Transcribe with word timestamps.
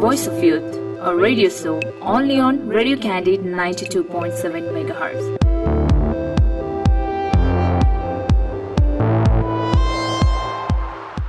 Voice 0.00 0.26
of 0.26 0.42
Youth, 0.42 0.76
a 1.00 1.14
radio 1.14 1.50
show 1.50 1.78
only 2.00 2.40
on 2.40 2.66
Radio 2.68 2.96
Candid 2.98 3.40
92.7 3.42 4.62
MHz. 4.74 5.38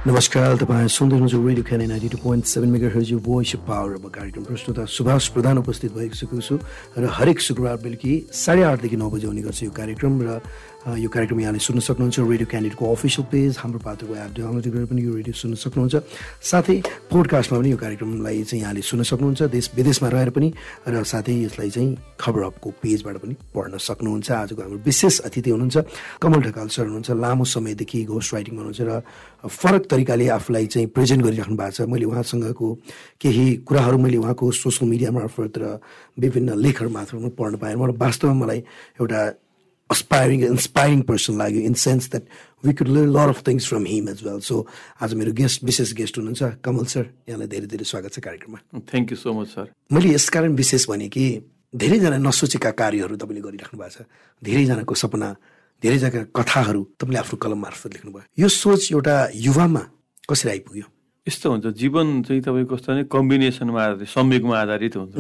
नमस्कार 0.08 0.56
तपाईँ 0.58 0.88
सुन्दै 0.90 1.16
हुनुहुन्छ 1.16 1.36
radio 1.48 1.64
Candid 1.64 1.86
ninety 1.88 2.10
two 2.10 2.18
point 2.24 2.46
seven 2.46 2.70
mega 2.74 2.88
hertz 2.96 3.12
voice 3.22 3.54
of 3.56 3.62
power 3.68 3.92
अब 4.02 4.06
कार्यक्रम 4.16 4.44
प्रस्तुता 4.50 4.86
सुभाष 4.98 5.28
प्रधान 5.36 5.58
उपस्थित 5.62 5.92
भइसकेको 5.94 6.42
छु 6.42 6.56
र 6.98 7.06
हरेक 7.18 7.40
शुक्रबार 7.48 7.78
बेलुकी 7.86 8.14
साढे 8.34 8.64
आठदेखि 8.72 8.98
नौ 8.98 9.10
बजी 9.14 9.28
आउने 9.28 9.42
गर्छ 9.46 9.64
यो 9.64 9.72
कार्यक्रम 9.78 10.14
र 10.26 10.40
यो 10.82 11.10
कार्यक्रम 11.14 11.40
यहाँले 11.40 11.60
सुन्न 11.62 11.80
सक्नुहुन्छ 11.80 12.26
रेडियो 12.26 12.48
क्यान्डिडेटको 12.50 12.86
अफिसियल 12.90 13.26
पेज 13.30 13.58
हाम्रो 13.62 13.80
पात्रको 13.86 14.16
एप 14.18 14.32
डाउनलोड 14.34 14.66
गरेर 14.66 14.86
पनि 14.90 15.02
यो 15.06 15.14
रेडियो 15.14 15.36
सुन्न 15.38 15.54
सक्नुहुन्छ। 15.62 15.96
साथै 16.42 16.76
पोडकास्टमा 17.06 17.58
पनि 17.62 17.70
यो 17.70 17.78
कार्यक्रमलाई 17.78 18.42
चाहिँ 18.50 18.62
यहाँले 18.66 18.82
सुन्न 18.82 19.04
सक्नुहुन्छ 19.06 19.42
देश 19.46 19.66
विदेशमा 19.78 20.10
रहेर 20.10 20.30
पनि 20.34 20.50
र 20.90 21.04
साथै 21.06 21.34
यसलाई 21.46 21.70
चाहिँ 21.70 22.18
खबर 22.18 22.42
अपको 22.50 22.70
पेजबाट 22.82 23.16
पनि 23.22 23.34
पढ्न 23.54 23.78
सक्नुहुन्छ। 23.78 24.30
आजको 24.34 24.62
हाम्रो 24.62 24.82
विशेष 24.82 25.16
अतिथि 25.30 25.50
हुनुहुन्छ 25.54 25.78
कमल 26.18 26.40
ढकाल 26.50 26.68
सर 26.74 26.86
हुनुहुन्छ 26.90 27.10
लामो 27.14 27.46
समयदेखि 27.46 28.00
घोस्ट 28.10 28.34
राइटिङ 28.34 28.54
गर्नुहुन्छ 28.58 28.82
र 28.82 28.92
फरक 29.46 29.84
तरिकाले 29.86 30.26
आफूलाई 30.34 30.66
चाहिँ 30.66 30.88
प्रेजेन्ट 30.98 31.22
गरिराख्नु 31.22 31.56
भएको 31.62 31.78
छ। 31.78 31.86
मैले 31.86 32.06
उहाँसँगको 32.10 32.68
केही 33.22 33.46
कुराहरू 33.70 33.98
मैले 34.02 34.18
उहाँको 34.18 34.46
सोसियल 34.50 34.90
मिडिया 34.90 35.12
मार्फत 35.14 35.54
र 35.62 35.78
विभिन्न 36.18 36.58
लेखहरू 36.58 36.90
मार्फतमा 36.90 37.30
पढ्न 37.38 37.54
पाएँ। 37.62 37.76
मलाई 37.78 37.98
वास्तवमा 38.02 38.34
मलाई 38.34 38.60
एउटा 38.98 39.22
aspiring, 39.92 40.42
inspiring 40.48 41.04
person 41.10 41.38
लाग्यो 41.38 41.62
in 41.70 41.74
sense 41.84 42.10
that 42.12 42.24
we 42.66 42.74
could 42.74 42.88
learn 42.88 43.10
lot 43.12 43.30
of 43.30 43.40
things 43.48 43.68
from 43.70 43.86
him 43.86 44.10
as 44.10 44.24
well 44.24 44.40
so 44.40 44.66
आज 45.02 45.14
मेरो 45.20 45.32
गेस्ट 45.40 45.64
विशेष 45.64 45.94
गेस्ट 46.00 46.18
हुनुहुन्छ 46.18 46.44
कमल 46.66 46.86
सर 46.94 47.06
यहाँलाई 47.30 47.48
धेरै 47.54 47.68
धेरै 47.68 47.86
स्वागत 47.92 48.12
छ 48.14 48.20
कार्यक्रममा। 48.28 48.60
Thank 48.92 49.12
you 49.12 49.18
so 49.18 49.34
much 49.34 49.48
sir 49.56 49.66
मैले 49.92 50.14
यसकारण 50.14 50.56
विशेष 50.56 50.88
भने 50.90 51.08
कि 51.10 51.26
धेरैजना 51.76 52.18
नसोचेका 52.28 52.72
कार्यहरू 52.82 53.16
तपाईँले 53.16 53.42
गरिराख्नु 53.48 53.80
भएको 53.80 54.04
छ। 54.04 54.08
धेरैजनाको 54.42 54.94
सपना 55.04 55.30
धेरैजना 55.84 56.24
कथाहरू 56.38 56.82
तपाईँले 57.00 57.20
आफ्नो 57.20 57.38
कलम 57.44 57.60
मार्फत 57.66 57.92
लेख्नुभयो 57.94 58.24
यो 58.42 58.48
सोच 58.48 58.92
एउटा 58.92 59.16
युवामा 59.36 59.84
कसरी 60.30 60.52
आइपुग्यो? 60.52 60.88
यस्तो 61.28 61.46
हुन्छ 61.52 61.66
जीवन 61.82 62.08
चाहिँ 62.28 62.42
तपाईँको 62.42 62.76
कस्तो 62.76 62.92
भने 62.92 63.04
कम्बिनेसनमा 63.12 63.82
आधारित 63.84 64.10
संयोगमा 64.10 64.56
आधारित 64.62 64.96
हुन्छ। 64.98 65.16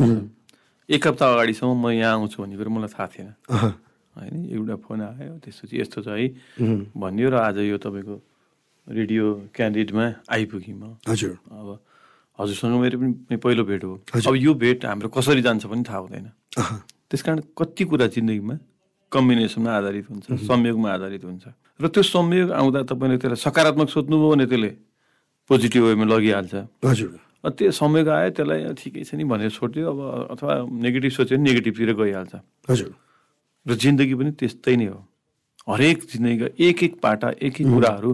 एक 0.89 1.07
हप्ता 1.07 1.25
अगाडिसम्म 1.33 1.75
म 1.77 1.89
यहाँ 1.91 2.13
आउँछु 2.13 2.37
भन्ने 2.41 2.55
कुरो 2.57 2.69
मलाई 2.71 2.91
थाहा 2.91 3.07
थिएन। 3.13 3.29
होइन 4.17 4.45
एउटा 4.51 4.75
फोन 4.83 5.01
आयो 5.01 5.33
त्यसपछि 5.39 5.75
यस्तो 5.79 5.99
छ 6.03 6.07
है। 6.15 6.27
भन्यो 6.93 7.27
र 7.31 7.35
आज 7.41 7.57
यो 7.63 7.77
तपाईँको 7.77 8.15
रेडियो 8.87 9.25
क्यान्डिडेटमा 9.55 10.05
आइपुगेँ 10.27 10.75
म। 10.75 10.97
हजुर। 11.07 11.33
अब 11.47 11.69
हजुरसँग 12.39 12.75
मेरो 12.81 12.97
पनि 12.97 13.37
पहिलो 13.37 13.63
भेट 13.63 13.83
हो। 13.83 13.93
अब 14.27 14.35
यो 14.35 14.51
भेट 14.53 14.85
हाम्रो 14.85 15.09
कसरी 15.09 15.41
जान्छ 15.41 15.65
पनि 15.65 15.83
थाहा 15.87 15.99
हुँदैन। 16.03 16.27
त्यस 17.07 17.21
कारण 17.21 17.39
कति 17.55 17.83
कुरा 17.85 18.07
जिन्दगीमा 18.11 18.55
कम्बिनेसनमा 19.11 19.71
आधारित 19.71 20.05
हुन्छ 20.09 20.25
संयोगमा 20.47 20.89
आधारित 20.91 21.23
हुन्छ। 21.23 21.45
र 21.79 21.87
त्यो 21.87 22.03
संयोग 22.03 22.51
आउँदा 22.51 22.79
तपाईँले 22.87 23.17
त्यसलाई 23.19 23.39
सकारात्मक 23.45 23.89
सोध्नुभयो 23.89 24.29
भने 24.31 24.45
त्यसले 24.47 24.71
पोजिटिभ 25.49 25.83
वेमा 25.83 26.05
लगिहाल्छ। 26.07 26.53
हजुर। 26.83 27.11
त्यो 27.41 27.71
संयोग 27.73 28.07
आयो 28.07 28.29
त्यसलाई 28.31 28.59
ठिकै 28.79 29.03
छ 29.03 29.11
नि 29.19 29.23
भनेर 29.27 29.51
छोडिदियो 29.51 29.87
अब 29.91 29.99
अथवा 30.33 30.53
नेगेटिभ 30.67 31.11
सोच्यो 31.11 31.35
भने 31.37 31.43
नेगेटिभतिर 31.43 31.91
गइहाल्छ। 31.93 32.33
हजुर। 32.69 32.89
र 33.65 33.75
जिन्दगी 33.75 34.15
पनि 34.15 34.31
त्यस्तै 34.39 34.75
नै 34.75 34.87
हो। 34.91 34.99
हरेक 35.69 35.97
जिन्दगीका 36.11 36.47
एक 36.57 36.77
एक 36.83 36.93
पाटा 37.01 37.29
एक 37.37 37.61
एक 37.61 37.67
कुराहरू 37.67 38.11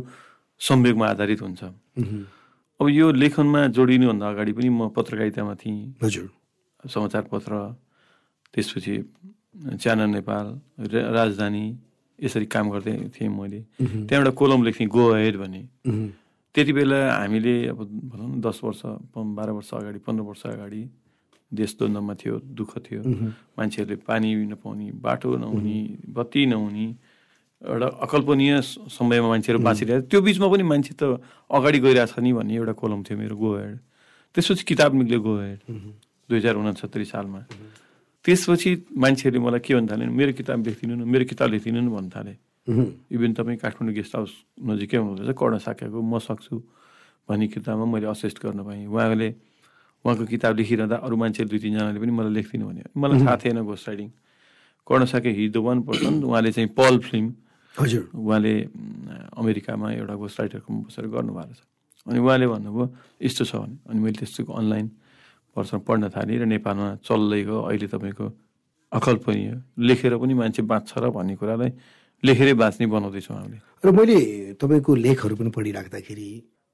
संवेगमा 0.62 1.06
आधारित 1.08 1.42
हुन्छ। 1.42 1.62
अब 2.80 2.86
यो 2.90 3.06
लेखनमा 3.12 3.62
जोडिनुभन्दा 3.74 4.26
अगाडि 4.28 4.52
पनि 4.54 4.70
म 4.70 4.90
पत्रकारितामा 4.92 5.54
थिएँ। 5.56 6.04
हजुर। 6.04 6.28
समाचार 6.86 7.24
पत्र 7.32 7.54
त्यसपछि 8.54 8.96
च्यानल 9.82 10.10
नेपाल 10.14 10.46
राजधानी 11.18 11.66
यसरी 12.20 12.46
काम 12.46 12.66
गर्दै 12.70 12.94
थिएँ 13.16 13.30
मैले। 13.30 13.60
त्यहाँ 13.80 14.20
एउटा 14.22 14.32
कोलम 14.36 14.62
लेख्थेँ 14.68 14.88
गो 14.88 15.04
हेड 15.16 15.36
भने। 15.38 15.62
त्यति 16.56 16.74
बेला 16.74 17.00
हामीले 17.14 17.56
अब 17.72 17.80
भनौँ 18.12 18.30
न 18.30 18.42
दस 18.42 18.60
वर्ष 18.64 18.82
बाह्र 19.16 19.50
वर्ष 19.58 19.70
अगाडि 19.74 20.00
पन्ध्र 20.06 20.24
वर्ष 20.26 20.44
अगाडि 20.54 20.82
देश 21.52 21.72
द्वन्द्वमा 21.80 22.14
थियो 22.20 22.36
दुःख 22.58 22.72
थियो। 22.86 23.02
मान्छेहरूले 23.58 23.96
पानी 24.08 24.30
नपाउने 24.52 24.88
बाटो 25.00 25.30
नहुने 25.38 25.78
बत्ती 26.12 26.46
नहुने 26.46 26.88
एउटा 27.58 27.88
अकल्पनीय 28.06 28.54
समयमा 28.94 29.28
मान्छेहरू 29.28 29.60
बाँचिरहेको 29.64 30.08
त्यो 30.12 30.20
बिचमा 30.22 30.48
पनि 30.52 30.64
मान्छे 30.64 30.94
त 31.00 31.18
अगाडि 31.50 31.80
गइरहेछ 31.80 32.20
नि 32.20 32.32
भन्ने 32.38 32.54
एउटा 32.60 32.74
कोलम 32.78 33.00
थियो 33.08 33.18
मेरो 33.18 33.36
गोहेड 33.36 33.78
त्यसपछि 34.36 34.64
किताब 34.68 34.92
निक्ल्यो 35.00 35.20
गोहेड 35.26 35.60
दुई 36.30 36.38
हजार 36.38 36.56
उनसत्तरी 36.62 37.06
सालमा। 37.08 37.42
त्यसपछि 38.26 38.72
मान्छेहरूले 38.94 39.40
मलाई 39.40 39.60
के 39.64 39.74
भन्न 39.74 39.88
थाले 39.88 40.06
मेरो 40.12 40.32
किताब 40.36 40.58
लेखिदिनु 40.68 40.96
न 41.00 41.08
मेरो 41.08 41.26
किताब 41.32 41.48
लेखिदिनु 41.50 41.82
न 41.82 41.90
भन्न 41.96 42.10
थाले। 42.14 42.34
इभन 42.68 43.32
तपाईँ 43.34 43.58
काठमाडौँ 43.64 43.96
गेस्ट 43.96 44.14
हाउस 44.16 44.32
नजिकै 44.60 44.98
हुनुहुँदैछ 45.00 45.32
कर्ण 45.40 45.58
साक्याको 45.64 46.00
म 46.04 46.20
सक्छु 46.20 46.56
भन्ने 47.26 47.48
किताबमा 47.48 47.86
मैले 47.88 48.08
असिस्ट 48.12 48.38
गर्न 48.44 48.60
पाएँ। 48.68 48.86
उहाँले 48.92 49.30
उहाँको 50.06 50.26
किताब 50.26 50.52
लेखिरहँदा 50.58 50.96
अरू 51.06 51.16
मान्छे 51.18 51.46
दुई 51.46 51.60
तिनजनाले 51.60 52.00
पनि 52.00 52.12
मलाई 52.12 52.34
लेखिदिनु 52.38 52.66
भने 52.68 52.84
मलाई 52.96 53.20
थाहा 53.26 53.36
थिएन 53.42 53.62
घोस्ट 53.64 53.88
राइडिङ 53.88 54.10
कर्णसाके 54.88 55.30
हि 55.38 55.50
द 55.50 55.58
वान 55.58 55.78
पर्सन 55.84 56.14
उहाँले 56.24 56.52
चाहिँ 56.52 56.70
पल 56.78 56.98
फिल्म 57.08 57.28
हजुर। 57.76 58.04
उहाँले 58.16 58.54
अमेरिकामा 59.38 59.88
एउटा 59.92 60.16
घोस्ट 60.16 60.40
राइटरको 60.40 60.70
बसेर 60.88 61.06
गर्नुभएको 61.08 61.54
छ। 61.54 61.62
अनि 62.08 62.20
उहाँले 62.20 62.48
भन्नुभयो 62.48 62.86
यस्तो 63.22 63.44
छ 63.46 63.56
भने। 63.56 63.76
अनि 63.90 64.00
मैले 64.00 64.18
त्यस्तो 64.18 64.44
अनलाइन 64.48 64.88
पर्सन 65.56 65.78
पढ्न 65.84 66.10
थालेँ 66.10 66.38
र 66.40 66.46
नेपालमा 66.46 66.88
चल्दै 67.04 67.42
गयो 67.44 67.58
अहिले 67.68 67.88
तपाईँको 67.94 68.26
अकल्पनीय 68.92 69.52
लेखेर 69.84 70.14
पनि 70.18 70.34
मान्छे 70.34 70.62
बाँच्छ 70.64 70.92
र 70.98 71.10
भन्ने 71.12 71.36
कुरालाई 71.36 71.72
लेखेरै 72.24 72.54
बाँच्ने 72.56 72.86
बनाउँदैछौँ 72.88 73.36
हामीले। 73.38 73.60
र 73.84 73.88
मैले 73.92 74.18
तपाईँको 74.62 74.92
लेखहरू 74.96 75.36
पनि 75.36 75.50
पढिराख्दाखेरि 75.52 76.30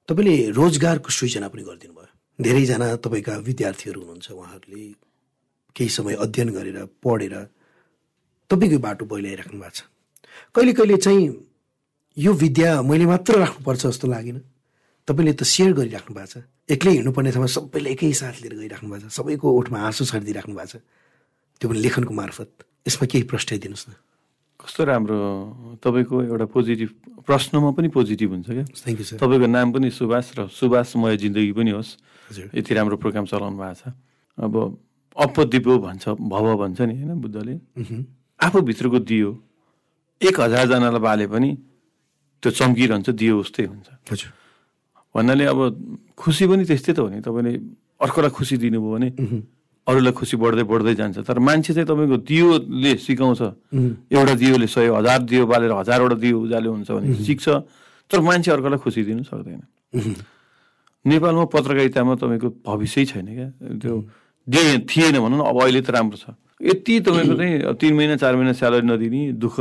तपाईँले 0.07 0.35
रोजगारको 0.53 1.09
सृजना 1.09 1.47
पनि 1.49 1.63
गरिदिनु 1.63 1.93
भयो 1.97 2.11
धेरैजना 2.39 2.95
तपाईँका 2.95 3.33
विद्यार्थीहरू 3.37 3.99
हुनुहुन्छ 4.01 4.31
उहाँहरूले 4.31 4.83
केही 5.75 5.89
समय 5.89 6.13
अध्ययन 6.15 6.49
गरेर 6.49 6.77
पढेर 7.03 7.35
तपाईँको 8.49 8.77
बाटो 8.79 9.05
पहिलाइराख्नु 9.05 9.59
भएको 9.59 9.69
छ। 9.69 9.81
कहिले 10.55 10.73
कहिले 10.73 10.97
चाहिँ 10.97 11.23
यो 12.17 12.31
विद्या 12.33 12.81
मैले 12.81 13.05
मात्र 13.05 13.37
राख्नुपर्छ 13.39 13.85
जस्तो 13.85 14.07
लागेन। 14.07 14.41
तपाईँले 15.07 15.33
त 15.33 15.43
सेयर 15.43 15.73
गरिराख्नु 15.73 16.13
भएको 16.15 16.27
छ। 16.29 16.43
एक्लै 16.69 16.91
हिँड्नुपर्ने 16.93 17.31
ठाउँमा 17.31 17.49
सबैले 17.49 17.89
एकै 17.91 18.13
साथ 18.13 18.35
लिएर 18.41 18.53
गइराख्नु 18.55 18.89
भएको 18.89 19.09
छ। 19.09 19.13
सबैको 19.13 19.47
ओठमा 19.49 19.77
आँसु 19.79 20.05
छरिदिइराख्नु 20.05 20.53
भएको 20.55 20.71
छ। 20.71 20.75
त्यो 21.59 21.69
पनि 21.69 21.79
लेखनको 21.79 22.13
मार्फत। 22.13 22.49
यसमा 22.87 23.05
केही 23.11 23.23
प्रश्नाइदिनुहोस् 23.29 23.89
न। 23.89 23.93
कस्तो 24.63 24.81
राम्रो 24.83 25.17
तपाईँको 25.83 26.15
एउटा 26.23 26.45
पोजिटिभ 26.47 26.89
प्रश्नमा 27.27 27.69
पनि 27.75 27.87
पोजिटिभ 27.91 28.29
हुन्छ 28.31 28.47
क्या। 28.47 28.63
थ्याङ्क 28.63 28.99
यू 28.99 29.05
सर 29.05 29.17
तपाईँको 29.19 29.47
नाम 29.51 29.67
पनि 29.75 29.87
सुभाष 29.91 30.27
र 30.39 30.47
सुभाषमय 30.47 31.17
जिन्दगी 31.19 31.51
पनि 31.51 31.71
होस्। 31.75 31.91
यति 32.55 32.71
राम्रो 32.73 32.95
प्रोग्राम 32.97 33.25
चलाउनु 33.27 33.57
भएको 33.59 33.75
छ। 33.75 33.91
अब 34.39 34.53
अपदिपो 35.15 35.73
भन्छ 35.77 36.03
भव 36.15 36.45
भन्छ 36.57 36.79
नि 36.79 36.93
होइन 36.95 37.11
बुद्धले? 37.19 37.55
आफूभित्रको 38.39 38.99
दियो। 39.03 39.29
एक 40.21 40.35
हजारजनालाई 40.39 41.01
बाले 41.03 41.25
पनि 41.27 41.49
त्यो 42.43 42.49
चम्किरहन्छ 42.51 43.09
दियो 43.11 43.35
उस्तै 43.39 43.65
हुन्छ। 43.67 43.87
हजुर। 44.09 44.31
भन्नाले 45.15 45.45
अब 45.45 45.59
खुसी 46.17 46.43
पनि 46.47 46.63
त्यस्तै 46.65 46.93
त 46.95 46.99
हो 47.03 47.09
नि। 47.11 47.19
तपाईँले 47.19 47.51
अर्कोलाई 47.99 48.31
खुसी 48.31 48.55
दिनुभयो 48.57 48.89
भने 48.95 49.09
अरूलाई 49.87 50.13
खुसी 50.15 50.35
बढ्दै 50.39 50.63
बढ्दै 50.63 50.93
जान्छ। 50.95 51.17
तर 51.27 51.37
मान्छे 51.43 51.73
चाहिँ 51.73 51.87
तपाईँको 51.87 52.17
दियोले 52.23 52.91
सिकाउँछ। 53.03 53.41
एउटा 54.15 54.33
दियोले 54.39 54.67
सय 54.67 54.87
हजार 54.95 55.19
दियो 55.27 55.43
बालेर 55.43 55.71
हजारवटा 55.75 56.15
दियो 56.23 56.37
उज्यालो 56.39 56.69
हुन्छ 56.71 56.89
भने 56.91 57.07
सिक्छ। 57.19 57.45
तर 58.07 58.19
मान्छे 58.23 58.51
अर्कोलाई 58.51 58.79
खुसी 58.79 59.01
दिनु 59.03 59.23
सक्दैन। 59.27 59.61
नेपालमा 61.03 61.45
पत्रकारितामा 61.51 62.13
तपाईँको 62.15 62.49
भविष्यै 62.63 63.05
छैन 63.11 63.27
क्या। 63.27 63.47
त्यो 63.75 63.93
दे 64.47 64.61
थिएन 64.87 65.19
भनौँ 65.19 65.39
न 65.39 65.43
अब 65.51 65.57
अहिले 65.61 65.81
त 65.83 65.89
राम्रो 65.91 66.15
छ। 66.15 66.31
यति 66.63 66.93
तपाईँको 67.03 67.35
चाहिँ 67.35 67.75
तिन 67.75 67.93
महिना 67.95 68.15
चार 68.23 68.35
महिना 68.39 68.53
स्यालेरी 68.55 68.87
नदिने 68.87 69.21
दुःख 69.35 69.57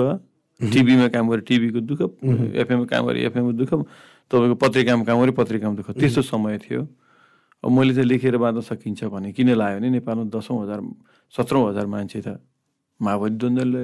टिभीमा 0.61 1.09
काम 1.11 1.27
गरे 1.31 1.43
टिभीको 1.43 1.81
दुःख 1.83 2.01
एफएममा 2.63 2.87
काम 2.87 3.03
गरे 3.11 3.27
एफएमको 3.27 3.53
दुःख 3.59 3.71
तपाईँको 4.31 4.55
पत्रिकामा 4.55 5.03
काम 5.03 5.19
गरे 5.19 5.33
पत्रिकामा 5.35 5.75
दुःख। 5.83 5.99
त्यस्तो 5.99 6.23
समय 6.23 6.59
थियो। 6.63 6.87
अब 7.65 7.71
मैले 7.71 7.95
चाहिँ 7.95 8.09
लेखेर 8.09 8.37
बाँध्न 8.37 8.61
सकिन्छ 8.61 9.05
भने 9.15 9.33
किन 9.33 9.49
लाग्यो 9.55 9.79
भने 9.79 9.91
नेपालमा 9.91 10.25
दसौँ 10.35 10.63
हजार 10.63 10.81
सत्रौँ 11.35 11.69
हजार 11.71 11.87
मान्छे 11.87 12.21
त 12.27 12.39
माओवादी 13.01 13.37
द्वन्द्वले 13.39 13.83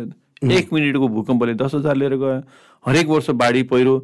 एक 0.58 0.72
मिनटको 0.72 1.06
भूकम्पले 1.08 1.54
दस 1.54 1.74
हजार 1.74 1.94
लिएर 1.96 2.14
गयो। 2.22 2.42
हरेक 2.86 3.06
वर्ष 3.06 3.30
बाढी 3.34 3.62
पहिरो। 3.70 3.94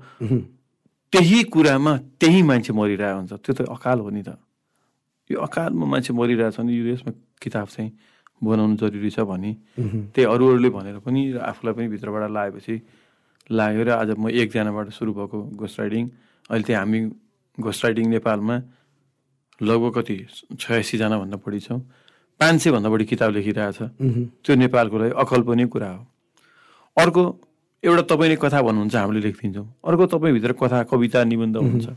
त्यही 1.13 1.43
कुरामा 1.55 1.93
त्यही 2.19 2.43
मान्छे 2.43 2.73
मरिरहेको 2.75 3.19
हुन्छ। 3.19 3.33
त्यो 3.39 3.53
त 3.55 3.61
अकाल 3.71 3.99
हो 4.03 4.11
नि 4.11 4.23
त। 4.27 4.39
यो 5.31 5.39
अकालमा 5.41 5.87
मान्छे 5.87 6.13
मरिरहेछ 6.13 6.59
भने 6.59 6.73
यो 6.75 6.85
यसमा 6.95 7.13
किताब 7.39 7.67
चाहिँ 7.71 7.91
बनाउनु 8.43 8.77
जरुरी 8.77 9.11
छ 9.11 9.21
भने 9.23 9.53
त्यही 10.11 10.27
अरू 10.27 10.45
अरूले 10.49 10.71
भनेर 10.75 10.99
पनि 11.07 11.21
र 11.33 11.39
आफूलाई 11.39 11.75
पनि 11.75 11.87
भित्रबाट 11.95 12.31
लागेपछि 12.31 12.75
लाग्यो 13.51 13.83
र 13.87 13.91
आज 13.95 14.11
म 14.19 14.29
एकजनाबाट 14.29 14.91
सुरु 14.91 15.13
भएको 15.15 15.39
घोस्ट 15.55 15.81
राइडिङ 15.81 16.05
अहिले 16.51 16.65
त्यहाँ 16.67 16.83
हामी 16.83 17.01
घोस्ट 17.63 17.85
राइडिङ 17.85 18.07
नेपालमा 18.11 18.57
लगभग 19.63 19.95
कति 19.95 20.27
छयासीजनाभन्दा 20.61 21.37
बढी 21.37 21.61
छौँ। 21.61 21.81
पाँच 22.41 22.61
सयभन्दा 22.61 22.89
बढी 22.89 23.05
किताब 23.05 23.31
लेखिरहेछ। 23.33 23.77
त्यो 24.45 24.57
नेपालको 24.57 24.99
लागि 24.99 25.11
अकल्पनीय 25.11 25.67
कुरा 25.67 25.91
हो। 25.91 26.07
अर्को 26.99 27.41
एउटा 27.85 28.03
तपाईँले 28.03 28.37
कथा 28.37 28.63
भन्नुहुन्छ 28.63 28.97
हामीले 28.97 29.21
लेखिदिन्छौँ। 29.21 29.75
अर्को 29.89 30.07
तपाईँभित्र 30.07 30.53
कथा 30.53 30.83
कविता 30.83 31.25
निबन्ध 31.25 31.57
हुन्छ। 31.57 31.89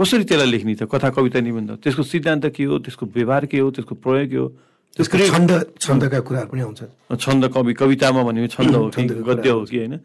कसरी 0.00 0.24
त्यसलाई 0.24 0.46
लेख्ने 0.46 0.74
त? 0.74 0.82
कथा 0.82 1.10
कविता 1.10 1.40
निबन्ध। 1.40 1.70
त्यसको 1.70 2.02
सिद्धान्त 2.02 2.46
के 2.46 2.64
हो? 2.64 2.78
त्यसको 2.78 3.06
व्यवहार 3.06 3.46
के 3.46 3.58
हो? 3.58 3.70
त्यसको 3.70 3.94
प्रयोग 3.94 4.30
के 4.30 4.36
हो? 4.36 4.48
त्यसको 4.96 5.18
छन्द 5.18 5.66
छन्दका 5.80 6.20
कुराहरू 6.20 6.48
पनि 6.48 6.60
आउँछ। 6.60 6.82
छन्द 7.20 7.48
कवि 7.48 7.74
कवितामा 7.74 8.22
भन्यो 8.22 8.46
छन्द 8.46 8.74
हो 8.76 8.88
कि 8.90 9.04
गद्य 9.04 9.50
हो 9.50 9.64
कि 9.64 9.78
होइन? 9.78 10.00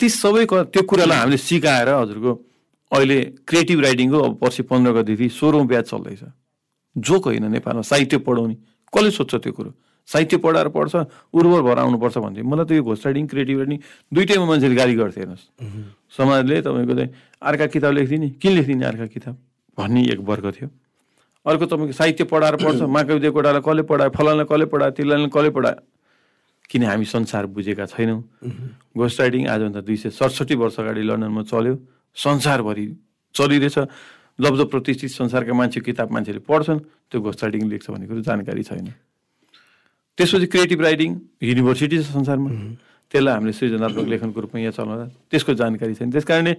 ती 0.00 0.08
सबै 0.08 0.46
क- 0.46 0.54
त्यो 0.54 0.82
कुरालाई 0.82 1.18
हामीले 1.18 1.36
सिकाएर 1.36 1.88
हजुरको 1.88 2.49
अहिले 2.92 3.20
क्रिएटिभ 3.46 3.80
राइटिङको 3.80 4.18
अब 4.18 4.32
पर्सि 4.38 4.62
पन्ध्र 4.66 4.92
गतिदेखि 4.92 5.28
सोह्रौँ 5.30 5.66
ब्याच 5.66 5.90
चल्दैछ। 5.90 6.22
जोक 6.96 7.24
होइन 7.24 7.44
नेपालमा 7.52 7.82
साहित्य 7.82 8.18
पढाउने 8.26 8.54
कसले 8.92 9.10
सोध्छ 9.10 9.34
त्यो 9.34 9.52
कुरो? 9.52 9.72
साहित्य 10.08 10.36
पढाएर 10.42 10.68
पढ्छ 10.74 10.94
उर्वर 11.30 11.62
भएर 11.62 11.78
आउनुपर्छ 11.78 12.18
भन्थे। 12.18 12.42
मलाई 12.42 12.66
त 12.66 12.70
यो 12.72 12.82
घोस्ट 12.82 13.06
राइटिङ 13.06 13.26
क्रिएटिभ 13.30 13.58
राइटिङ 13.58 13.78
दुइटैमा 14.10 14.44
मान्छेले 14.50 14.74
गाली 14.74 14.94
गर्थे 14.98 15.20
हेर्नुहोस्। 15.20 15.44
समाजले 16.18 16.60
तपाईँको 16.66 16.94
चाहिँ 16.98 17.10
अर्का 17.42 17.66
किताब 17.70 17.92
लेखिदिने 17.94 18.28
किन 18.42 18.52
लेखिदिने 18.52 18.84
अर्का 18.86 19.06
किताब? 19.06 19.34
भन्ने 19.78 20.00
एक 20.10 20.20
वर्ग 20.26 20.46
थियो। 20.50 20.68
अर्को 21.46 21.64
तपाईँको 21.66 21.92
साहित्य 21.94 22.24
पढाएर 22.26 22.56
पढ्छ 22.58 22.82
महाकवि 22.94 23.30
कोटालाई 23.30 23.62
कसले 23.62 23.82
पढायो 23.86 24.10
फलानलाई 24.18 24.46
कसले 24.50 24.66
पढायो 24.66 24.90
तिनलाई 24.98 25.26
कसले 25.30 25.50
पढायो? 25.54 25.78
किन 26.70 26.82
हामी 26.90 27.04
संसार 27.06 27.46
बुझेका 27.54 27.86
छैनौँ? 27.86 28.18
घोस्ट 28.98 29.20
राइटिङ 29.20 29.46
आजभन्दा 29.46 29.80
दुई 29.86 29.96
सय 29.96 30.10
सडसठी 30.10 30.54
वर्ष 30.58 30.78
अगाडि 30.82 31.02
लन्डनमा 31.06 31.42
चल्यो। 31.46 31.74
संसारभरि 32.16 32.86
चलिरहेछ। 33.34 33.78
लब्ज 34.40 34.60
प्रतिष्ठित 34.72 35.10
संसारका 35.10 35.52
मान्छे 35.52 35.80
किताब 35.84 36.10
मान्छेले 36.10 36.40
पढ्छन् 36.48 36.80
त्यो 37.12 37.20
घोस्ट 37.20 37.40
राइटिङ 37.44 37.68
लेख्छ 37.68 37.86
भन्ने 37.90 38.06
कुरो 38.08 38.20
जानकारी 38.24 38.62
छैन। 38.64 38.88
त्यसपछि 40.18 40.46
क्रिएटिभ 40.48 40.80
राइटिङ 40.80 41.10
युनिभर्सिटी 41.44 41.96
छ 42.00 42.06
संसारमा। 42.16 42.48
त्यसलाई 43.12 43.34
हामीले 43.34 43.52
सृजनात्मक 43.52 44.06
लेखनको 44.06 44.40
रूपमा 44.40 44.58
यहाँ 44.60 44.72
चलाउँदा 44.72 45.06
त्यसको 45.28 45.52
जानकारी 45.60 45.94
छैन। 45.94 46.10
त्यस 46.10 46.24
कारणले 46.24 46.52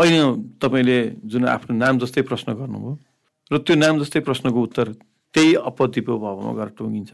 अहिले 0.00 0.20
तपाईँले 0.62 0.98
जुन 1.28 1.44
आफ्नो 1.44 1.72
नाम 1.76 1.94
जस्तै 2.00 2.22
प्रश्न 2.24 2.56
गर्नुभयो 2.56 2.92
र 3.52 3.54
त्यो 3.60 3.74
नाम 3.76 3.94
जस्तै 4.00 4.20
प्रश्नको 4.24 4.58
उत्तर 4.58 4.86
त्यही 5.34 5.54
अपतिपो 5.60 6.14
भावमा 6.18 6.52
गएर 6.56 6.68
टुङ्गिन्छ। 6.78 7.12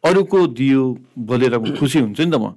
अरूको 0.00 0.38
दियो 0.56 0.82
बोलेर 1.28 1.54
म 1.60 1.76
खुसी 1.76 1.98
हुन्छु 2.00 2.24
नि 2.24 2.30
त 2.30 2.36
म। 2.40 2.56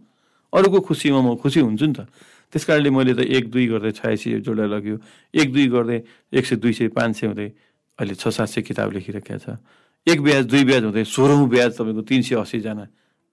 अरूको 0.54 0.80
खुसीमा 0.88 1.20
म 1.22 1.36
खुसी 1.42 1.60
हुन्छु 1.60 1.86
नि 1.86 1.96
त। 1.98 2.08
त्यस 2.54 2.66
कारणले 2.70 2.90
मैले 2.94 3.14
त 3.18 3.26
एक 3.26 3.50
दुई 3.50 3.66
गर्दै 3.74 3.92
छयासी 3.98 4.46
जोडेर 4.46 4.68
लग्यो। 4.70 4.98
एक 5.34 5.48
दुई 5.54 5.68
गर्दै 5.74 6.00
एक 6.38 6.46
सय 6.46 6.56
दुई 6.62 6.74
सय 6.78 6.88
पाँच 6.94 7.12
सय 7.18 7.28
हुँदै 7.34 7.50
अहिले 7.98 8.14
छ 8.14 8.30
सात 8.30 8.48
सय 8.54 8.62
किताब 8.62 8.94
लेखिरहेको 8.94 9.38
छ। 9.42 9.58
एक 10.06 10.22
ब्याज 10.22 10.44
दुई 10.46 10.64
ब्याज 10.70 10.84
हुँदै 10.86 11.04
सोह्रौँ 11.04 11.50
ब्याज 11.50 11.72
तपाईँको 11.82 12.02
तिन 12.06 12.22
सय 12.22 12.36
असीजना 12.38 12.86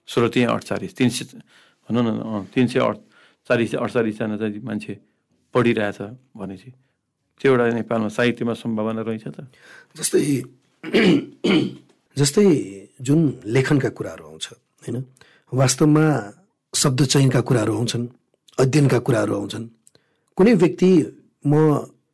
सोह्र 0.09 0.29
तिन 0.33 0.49
अडचालिस 0.57 0.93
तिन 0.97 1.09
सय 1.13 1.25
भनौँ 1.85 2.03
न 2.03 2.49
तिन 2.49 2.67
सय 2.73 2.81
अडचालिस 2.81 3.75
अडचालिसजना 3.77 4.37
चाहिँ 4.41 4.65
मान्छे 4.65 4.95
पढिरहेछ 5.55 5.99
भनेपछि। 6.33 6.71
त्यो 7.41 7.51
एउटा 7.53 7.65
नेपालमा 7.77 8.09
साहित्यमा 8.09 8.55
सम्भावना 8.55 9.03
रहेछ 9.05 9.27
त? 9.37 9.39
जस्तै 9.97 10.21
जस्तै 12.21 12.47
जुन 13.01 13.21
लेखनका 13.45 13.89
कुराहरू 13.97 14.25
आउँछ 14.25 14.47
होइन? 14.83 14.97
वास्तवमा 15.53 16.05
शब्द 16.75 17.01
चयनका 17.05 17.41
कुराहरू 17.41 17.73
आउँछन्। 17.77 18.05
अध्ययनका 18.61 18.99
कुराहरू 19.07 19.33
आउँछन्। 19.35 19.65
कुनै 20.37 20.53
व्यक्ति 20.62 20.91
म 21.47 21.53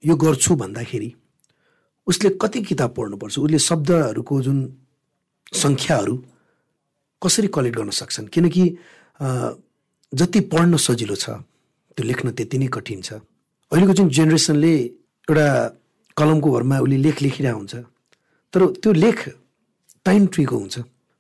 यो 0.07 0.15
गर्छु 0.15 0.55
भन्दाखेरि 0.55 1.11
उसले 2.07 2.29
कति 2.43 2.61
किताब 2.63 2.91
पढ्नुपर्छ? 2.97 3.35
उसले 3.39 3.59
शब्दहरूको 3.59 4.35
जुन 4.47 4.59
सङ्ख्याहरू 5.55 6.15
कसरी 7.23 7.49
कलेक्ट 7.51 7.77
गर्न 7.79 7.91
सक्छन्? 7.91 8.27
किनकि 8.35 8.65
जति 10.13 10.41
पढ्न 10.53 10.77
सजिलो 10.77 11.17
छ 11.19 11.27
त्यो 11.97 12.05
लेख्न 12.07 12.31
त्यति 12.39 12.57
नै 12.59 12.69
कठिन 12.71 13.01
छ। 13.03 13.11
अहिलेको 13.73 13.93
जुन 13.99 14.09
जेनेरेसनले 14.09 14.73
एउटा 15.29 15.49
कलमको 16.17 16.49
भरमा 16.55 16.77
उसले 16.85 16.97
लेख 17.07 17.17
लेखिरहेको 17.23 17.59
हुन्छ 17.59 17.75
तर 18.55 18.61
त्यो 18.83 18.93
लेख 18.93 19.19
टाइम 20.07 20.27
ट्रीको 20.31 20.57
हुन्छ। 20.57 20.77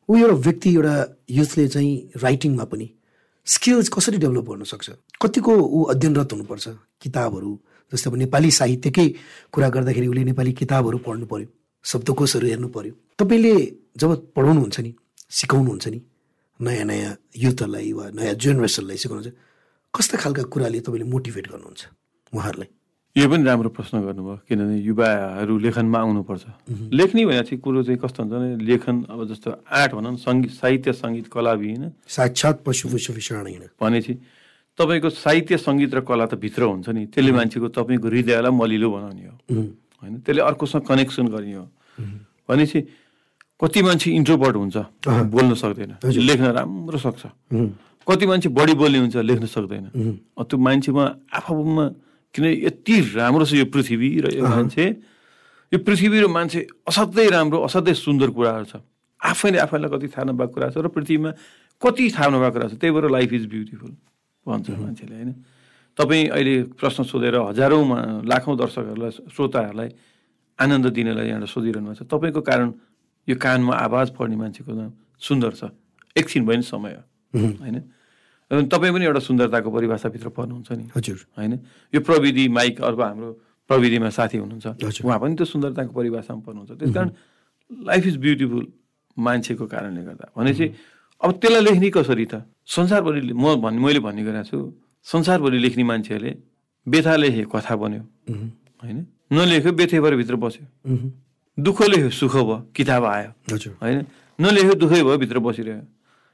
ऊ 0.08 0.12
एउटा 0.16 0.36
व्यक्ति 0.46 0.68
एउटा 0.74 0.94
युथले 1.30 1.66
चाहिँ 1.74 1.94
राइटिङमा 2.22 2.64
पनि 2.70 2.86
स्किल्स 3.46 3.88
कसरी 3.88 4.18
डेभलप 4.18 4.44
गर्न 4.50 4.64
सक्छ? 4.64 4.90
कतिको 5.22 5.52
ऊ 5.54 5.82
अध्ययनरत 5.92 6.32
हुनुपर्छ? 6.32 6.66
किताबहरू 7.02 7.50
जस्तै 7.92 8.10
अब 8.10 8.16
नेपाली 8.16 8.50
साहित्यकै 8.50 9.08
कुरा 9.52 9.68
गर्दाखेरि 9.70 10.06
उसले 10.06 10.24
नेपाली 10.24 10.52
किताबहरू 10.52 10.98
पढ्नु 11.06 11.26
पर्यो 11.26 11.48
शब्दकोशहरू 11.84 12.46
हेर्नु 12.46 12.68
पर्यो। 12.68 12.92
तपाईँले 13.18 13.54
जब 13.96 14.10
पढाउनुहुन्छ 14.34 14.76
नि 14.80 14.92
सिकाउनुहुन्छ 15.30 15.86
नि 15.94 16.00
नयाँ 16.60 16.86
नयाँ 16.90 17.12
युथहरूलाई 17.36 17.92
वा 17.92 18.04
नयाँ 18.18 18.34
जेनेरेसनलाई 18.34 18.96
सिकाउनुहुन्छ 18.96 19.34
कस्ता 19.94 20.16
खालका 20.18 20.42
कुराले 20.52 20.80
तपाईँले 20.80 21.06
मोटिभेट 21.06 21.46
गर्नुहुन्छ 21.52 21.82
उहाँहरूलाई? 22.34 22.70
यो 23.16 23.28
पनि 23.32 23.42
राम्रो 23.48 23.70
प्रश्न 23.72 24.04
गर्नुभयो 24.04 24.44
किनभने 24.44 24.76
युवाहरू 24.76 25.54
लेखनमा 25.64 25.98
आउनुपर्छ। 26.04 26.44
लेख्ने 26.92 27.24
भने 27.24 27.42
चाहिँ 27.48 27.60
कुरो 27.64 27.80
चाहिँ 27.88 27.96
कस्तो 27.96 28.20
हुन्छ 28.22 28.32
भने 28.36 28.48
लेखन 28.60 28.96
अब 29.08 29.20
जस्तो 29.32 29.48
आर्ट 29.64 29.90
भनौँ 29.96 30.12
न 30.12 30.16
सङ्गीत 30.20 30.52
साहित्य 30.52 30.92
सङ्गीत 30.92 31.26
कला 31.32 31.52
विहीन। 31.56 31.96
साक्षात् 32.04 32.60
पशु 32.60 32.92
पशु 32.92 33.16
विषाणीन 33.16 33.72
भनेपछि 33.80 34.14
तपाईँको 34.76 35.08
साहित्य 35.08 35.56
सङ्गीत 35.56 35.94
र 35.96 36.00
कला 36.04 36.28
त 36.28 36.36
भित्र 36.36 36.62
हुन्छ 36.68 36.88
नि। 36.92 37.08
त्यसले 37.08 37.32
मान्छेको 37.32 37.68
तपाईँको 37.72 38.04
हृदयलाई 38.04 38.52
मलिलो 38.52 38.88
बनाउने 38.92 39.24
हो। 39.24 39.34
होइन? 40.04 40.20
त्यसले 40.20 40.42
अर्कोसँग 40.44 40.84
कनेक्सन 40.84 41.26
गर्ने 41.32 41.56
हो। 41.56 41.64
भनेपछि 42.44 42.80
कति 43.56 43.80
मान्छे 43.80 44.08
इन्ट्रोभर्ट 44.12 44.56
हुन्छ 44.60 44.76
बोल्न 45.32 45.52
सक्दैन। 45.56 45.92
लेख्न 46.04 46.46
राम्रो 46.52 46.98
सक्छ। 47.00 47.22
कति 48.04 48.24
मान्छे 48.28 48.48
बढी 48.52 48.74
बोल्ने 48.76 48.98
हुन्छ 49.08 49.16
लेख्न 49.24 49.46
सक्दैन। 49.48 49.84
त्यो 50.36 50.56
मान्छेमा 50.60 51.04
आफूमा 51.32 51.84
किन 52.36 52.44
यति 52.44 52.94
राम्रो 53.16 53.44
छ 53.48 53.52
यो 53.56 53.66
पृथ्वी 53.72 54.08
र 54.20 54.36
यो 54.36 54.44
मान्छे? 54.44 54.86
यो 55.72 55.78
पृथ्वी 55.80 56.20
र 56.20 56.26
मान्छे 56.28 56.60
असाध्यै 56.84 57.28
राम्रो 57.32 57.58
असाध्यै 57.64 57.94
सुन्दर 57.96 58.30
कुराहरू 58.36 58.66
छ। 58.68 58.84
आफैले 59.20 59.58
आफैलाई 59.64 59.90
कति 59.90 60.08
थाहा 60.12 60.24
नभएको 60.28 60.52
कुरा 60.52 60.68
छ 60.70 60.76
र 60.84 60.88
पृथ्वीमा 60.92 61.30
कति 61.82 62.04
थाहा 62.12 62.28
नभएको 62.28 62.52
कुरा 62.52 62.66
छ 62.68 62.72
त्यही 62.76 62.92
भएर 62.92 63.08
लाइफ 63.10 63.32
इज 63.32 63.44
ब्युटिफुल 63.48 63.92
भन्छ 64.46 64.66
मान्छेले 64.70 65.14
होइन? 65.16 65.32
तपाईँ 65.98 66.24
अहिले 66.28 66.54
प्रश्न 66.76 67.02
सोधेर 67.08 67.34
हजारौँ 67.48 67.82
लाखौँ 68.28 68.56
दर्शकहरूलाई 68.56 69.10
श्रोताहरूलाई 69.32 69.90
आनन्द 70.58 70.86
दिनलाई 70.92 71.26
यहाँबाट 71.26 71.48
सोधिरहनु 71.48 71.88
भएको 71.88 72.04
छ। 72.04 72.08
तपाईँको 72.12 72.40
कारण 72.44 72.68
यो 73.28 73.36
कानमा 73.36 73.74
आवाज 73.74 74.06
पढ्ने 74.12 74.36
मान्छेको 74.36 74.72
सुन्दर 75.18 75.52
छ। 75.56 75.72
एकछिन 76.16 76.44
भयो 76.46 76.56
नि 76.56 76.62
समय 76.62 76.92
होइन? 77.34 77.76
तपाईँ 78.50 78.92
पनि 78.94 79.04
एउटा 79.04 79.20
सुन्दरताको 79.20 79.70
परिभाषाभित्र 79.70 80.28
पर्नुहुन्छ 80.28 80.72
नि। 80.72 80.84
हजुर। 80.96 81.18
होइन? 81.38 81.52
यो 81.94 82.00
प्रविधि 82.00 82.48
माइक 82.48 82.80
अर्को 82.80 83.02
हाम्रो 83.02 83.30
प्रविधिमा 83.68 84.10
साथी 84.10 84.38
हुनुहुन्छ। 84.38 85.02
उहाँ 85.02 85.18
पनि 85.18 85.34
त्यो 85.34 85.46
सुन्दरताको 85.46 85.92
परिभाषामा 85.92 86.40
पर्नुहुन्छ। 86.46 86.70
त्यस 86.78 86.94
कारण 86.94 87.10
लाइफ 87.70 88.06
इज 88.06 88.16
ब्युटिफुल 88.16 88.66
मान्छेको 89.18 89.66
कारणले 89.66 90.02
गर्दा। 90.02 90.26
भनेपछि 90.36 90.66
अब 91.20 91.30
त्यसलाई 91.42 91.62
लेख्ने 91.64 91.90
कसरी 91.90 92.26
त? 92.26 92.46
संसारभरि 92.66 93.32
म 93.34 93.58
भन् 93.58 93.78
मैले 93.82 94.00
भन्ने 94.06 94.22
गरेको 94.22 94.46
छु 94.46 94.58
संसारभरि 95.02 95.58
लेख्ने 95.58 95.82
मान्छेहरूले 95.82 96.32
व्यथा 96.86 97.14
लेखे 97.16 97.44
कथा 97.50 97.74
बन्यो। 97.76 98.02
होइन? 98.82 98.98
नलेख्यो 99.32 99.72
व्यथै 99.72 99.98
भएर 100.00 100.14
भित्र 100.22 100.36
बस्यो। 100.36 100.64
दुःख 101.58 101.78
लेख्यो 101.82 102.10
सुख 102.10 102.34
भयो 102.36 102.56
किताब 102.76 103.04
आयो। 103.04 103.30
होइन? 103.82 103.98
नलेख्यो 104.38 104.74
दुःखै 104.78 105.02
भयो 105.02 105.18
भित्र 105.18 105.38
बसिरह्यो। 105.42 105.82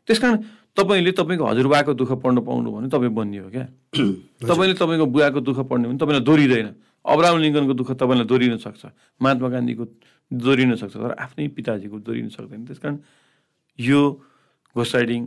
त्यस 0.09 0.19
कारण 0.19 0.37
तपाईँले 0.77 1.13
तपाईँको 1.13 1.45
हजुरबाको 1.45 1.93
दुःख 1.95 2.13
पढ्न 2.23 2.41
पाउनु 2.41 2.69
भने 2.73 2.89
तपाईँ 2.89 3.13
बन्ने 3.13 3.39
हो 3.39 3.49
क्या। 3.51 3.67
तपाईँले 4.49 4.75
तपाईँको 4.75 5.07
बुवाको 5.07 5.41
दुःख 5.41 5.59
पढ्ने 5.69 5.89
भने 5.89 5.99
तपाईँलाई 5.99 6.25
दोहोरिँदैन। 6.25 6.69
अब्राहम 7.05 7.39
लिङ्कनको 7.39 7.75
दुःख 7.75 7.91
तपाईँलाई 8.01 8.27
दोहोरिन 8.27 8.57
सक्छ। 8.57 8.83
महात्मा 9.21 9.49
गान्धीको 9.49 9.85
दोहोरिन 10.31 10.75
सक्छ 10.81 10.97
तर 10.97 11.13
आफ्नै 11.13 11.49
पिताजीको 11.57 11.97
दोहोरिन 11.99 12.29
सक्दैन। 12.33 12.65
त्यस 12.67 12.79
कारण 12.79 12.97
यो 13.79 14.01
घोस्ट 14.77 14.95
राइडिङ 14.97 15.21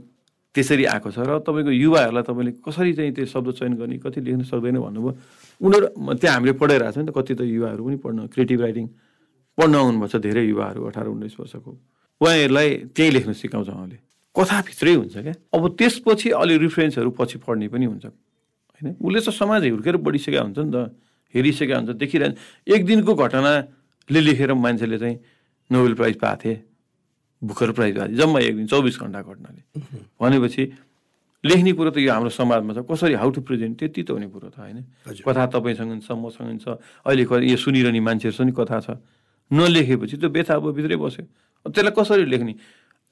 त्यसरी 0.56 0.86
आएको 0.88 1.12
छ 1.12 1.20
र 1.20 1.40
तपाईँको 1.46 1.72
युवाहरूलाई 1.72 2.24
तपाईँले 2.24 2.52
कसरी 2.66 2.94
चाहिँ 2.96 3.12
त्यो 3.14 3.26
शब्द 3.28 3.52
चयन 3.60 3.74
गर्ने 3.76 3.98
कति 4.02 4.20
लेख्न 4.24 4.44
सक्दैन 4.50 4.80
भन्नुभयो 4.82 5.14
उनीहरू 5.62 5.88
त्यहाँ 6.16 6.36
हामीले 6.36 6.54
पढाइरहेको 6.58 6.96
छ 6.96 6.98
नि 6.98 7.06
त 7.06 7.14
कति 7.14 7.34
त 7.36 7.42
युवाहरू 7.44 7.82
पनि 7.86 7.98
पढ्न 8.02 8.20
क्रिएटिभ 8.34 8.60
राइटिङ 8.62 8.86
पढ्न 9.58 9.74
आउनुभएको 9.76 10.08
छ 10.10 10.16
धेरै 10.26 10.44
युवाहरू 10.48 10.82
अठार 10.90 11.06
उन्नाइस 11.06 11.36
वर्षको। 11.40 11.72
उहाँहरूलाई 12.22 12.70
त्यहीँ 12.96 13.12
लेख्न 13.14 13.32
सिकाउँछ 13.36 13.70
उहाँले। 13.70 13.98
कथाभित्रै 14.36 14.94
हुन्छ 14.94 15.16
क्या? 15.18 15.34
अब 15.56 15.64
त्यसपछि 15.80 16.30
अलि 16.36 16.58
रिफरेन्सहरू 16.60 17.10
पछि 17.16 17.38
पढ्ने 17.40 17.68
पनि 17.72 17.86
हुन्छ। 17.86 18.06
होइन? 18.06 18.96
उसले 19.00 19.20
त 19.24 19.30
समाज 19.32 19.62
हुर्केर 19.72 19.96
बढिसकेका 19.98 20.42
हुन्छ 20.44 20.60
नि 20.60 20.72
त 20.76 20.78
हेरिसकेका 21.34 21.76
हुन्छ 21.76 21.90
देखिरहन्छ 21.96 22.36
एक 22.68 22.82
दिनको 22.86 23.14
घटनाले 23.16 24.20
लेखेर 24.20 24.54
मान्छेले 24.54 24.98
चाहिँ 25.00 25.18
नोबेल 25.70 25.94
प्राइज 25.96 26.16
पाएको 26.20 26.40
थिए 26.44 26.56
भर्खर 27.42 27.72
प्राइज 27.72 27.94
पाएको 27.96 28.12
थिए 28.12 28.18
जम्मा 28.20 28.40
एक 28.40 28.56
दिन 28.56 28.68
चौबिस 28.68 28.96
घन्टा 29.00 29.22
घटनाले। 29.22 29.62
भनेपछि 30.20 30.64
लेख्ने 31.44 31.72
कुरो 31.78 31.90
त 31.94 31.98
यो 32.02 32.12
हाम्रो 32.12 32.30
समाजमा 32.30 32.74
छ। 32.74 32.80
कसरी 32.84 33.14
हाउ 33.16 33.30
टु 33.32 33.42
प्रेजेन्ट 33.46 33.74
त्यति 33.80 34.02
त 34.04 34.10
हुने 34.12 34.28
कुरो 34.34 34.50
त 34.50 34.58
होइन। 34.60 34.84
कथा 35.24 35.46
तपाईँसँग 35.54 36.02
छ 36.02 36.12
मसँग 36.12 36.60
छ। 36.60 36.76
अहिले 37.06 37.24
यो 37.24 37.58
सुनिरहने 37.58 38.00
मान्छेहरू 38.02 38.36
छ 38.36 38.42
नि 38.42 38.52
कथा 38.52 38.80
छ। 38.82 39.00
नलेखेपछि 39.54 40.18
त्यो 40.18 40.30
व्यथा 40.30 40.54
अब 40.58 40.74
भित्रै 40.74 40.98
बस्यो। 40.98 41.24
त्यसलाई 41.70 41.94
कसरी 41.94 42.26
लेख्ने? 42.26 42.54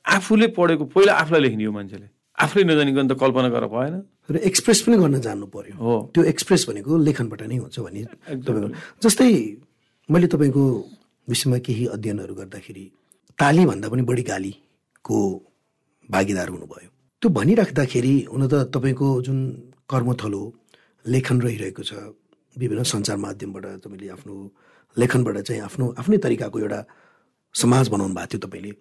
आफूले 0.06 0.48
पढेको 0.58 0.86
पहिला 0.94 1.14
आफूलाई 1.14 1.42
लेख्ने 1.42 1.64
हो 1.66 1.72
मान्छेले। 1.72 2.08
आफूले 2.38 2.64
नजानिकन 2.66 3.08
त 3.08 3.14
कल्पना 3.14 3.50
गरेर 3.50 3.70
भएन। 3.72 3.96
र 4.32 4.36
एक्सप्रेस 4.50 4.82
पनि 4.84 4.98
गर्न 4.98 5.20
जान्नु 5.22 5.48
पर्यो। 5.48 5.76
हो। 5.78 5.94
त्यो 6.14 6.24
एक्सप्रेस 6.24 6.62
भनेको 6.70 6.92
लेखनबाट 7.08 7.42
नै 7.48 7.58
हुन्छ 7.64 7.78
भने 7.80 8.02
तपाईँको। 8.44 8.68
जस्तै 9.04 9.30
मैले 10.10 10.28
तपाईँको 10.28 10.64
विषयमा 11.28 11.58
केही 11.66 11.86
अध्ययनहरू 11.96 12.34
गर्दाखेरि 12.36 12.86
ताली 13.40 13.64
भन्दा 13.66 13.88
पनि 13.90 14.02
बढी 14.04 14.24
गालीको 14.24 15.18
भागीदार 16.10 16.48
हुनुभयो। 16.50 16.90
त्यो 17.22 17.30
भनिराख्दाखेरि 17.30 18.16
हुन 18.34 18.44
त 18.48 18.54
तपाईँको 18.76 19.08
जुन 19.24 19.38
कर्मथलो 19.88 20.42
लेखन 21.06 21.38
रहिरहेको 21.42 21.84
छ 21.84 21.92
विभिन्न 22.56 22.84
सञ्चार 22.84 23.18
माध्यमबाट 23.18 23.66
तपाईँले 23.84 24.08
आफ्नो 24.16 24.36
लेखनबाट 24.98 25.38
चाहिँ 25.48 25.62
आफ्नो 25.64 25.86
आफ्नै 25.98 26.18
तरिकाको 26.18 26.60
एउटा 26.60 26.80
समाज 27.56 27.86
बनाउनु 27.94 28.14
भएको 28.14 28.28
थियो 28.32 28.42
तपाईँले। 28.46 28.72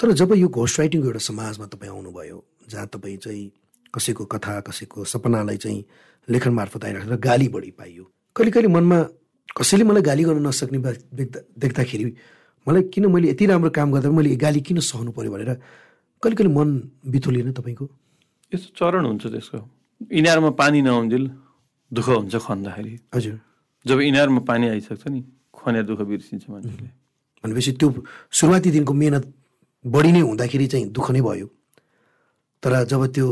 तर 0.00 0.12
जब 0.12 0.32
यो 0.34 0.48
घोस्ट 0.48 0.78
राइटिङको 0.78 1.06
एउटा 1.06 1.18
समाजमा 1.18 1.66
तपाईँ 1.66 1.90
आउनुभयो 1.90 2.44
जहाँ 2.70 2.86
तपाईँ 2.86 3.16
चाहिँ 3.16 3.50
कसैको 3.94 4.24
कथा 4.24 4.60
कसैको 4.60 5.04
सपनालाई 5.04 5.56
चाहिँ 5.56 5.84
लेखन 6.30 6.52
मार्फत 6.52 6.84
आइराखेर 6.84 7.16
गाली 7.16 7.48
बढी 7.48 7.70
पाइयो 7.70 8.04
कहिले 8.36 8.50
कहिले 8.50 8.68
मनमा 8.68 8.98
कसैले 9.58 9.84
मलाई 9.84 10.02
गाली 10.02 10.22
गर्न 10.24 10.46
नसक्ने 10.46 10.78
बा- 10.78 11.14
देख्दा 11.14 11.40
देख्दाखेरि 11.58 12.14
मलाई 12.68 12.82
किन 12.82 13.06
मैले 13.06 13.30
यति 13.30 13.46
राम्रो 13.46 13.70
काम 13.70 13.92
गर्दा 13.92 14.10
मैले 14.10 14.36
गाली 14.36 14.60
किन 14.60 14.80
सहनु 14.80 15.10
पर्यो 15.12 15.32
भनेर 15.32 15.54
कहिले 16.22 16.36
कहिले 16.36 16.54
मन 16.54 16.90
बिथोलिएन 17.06 17.52
तपाईँको? 17.52 17.90
यस्तो 18.54 18.68
चरण 18.78 19.06
हुन्छ 19.06 19.26
त्यसको। 19.26 19.58
इनारमा 20.12 20.50
पानी 20.50 20.82
नआउन्जेल 20.82 21.30
दुःख 21.92 22.08
हुन्छ 22.08 22.36
खन्दाखेरि। 22.36 23.00
हजुर। 23.14 23.40
जब 23.86 24.00
इनारमा 24.00 24.40
पानी 24.40 24.68
आइसक्छ 24.68 25.08
नि 25.08 25.24
खन्या 25.58 25.82
दुःख 25.82 26.00
बिर्सिन्छ 26.00 26.44
मान्छेले। 26.50 26.88
भनेपछि 27.44 27.72
त्यो 27.72 28.04
सुरुवाती 28.30 28.70
दिनको 28.70 28.94
मेहनत 28.94 29.34
बढी 29.88 30.12
नै 30.12 30.20
हुँदाखेरि 30.20 30.66
चाहिँ 30.66 30.86
दुःख 30.90 31.10
नै 31.10 31.20
भयो। 31.20 31.46
तर 32.62 32.72
जब 32.84 33.06
त्यो 33.06 33.26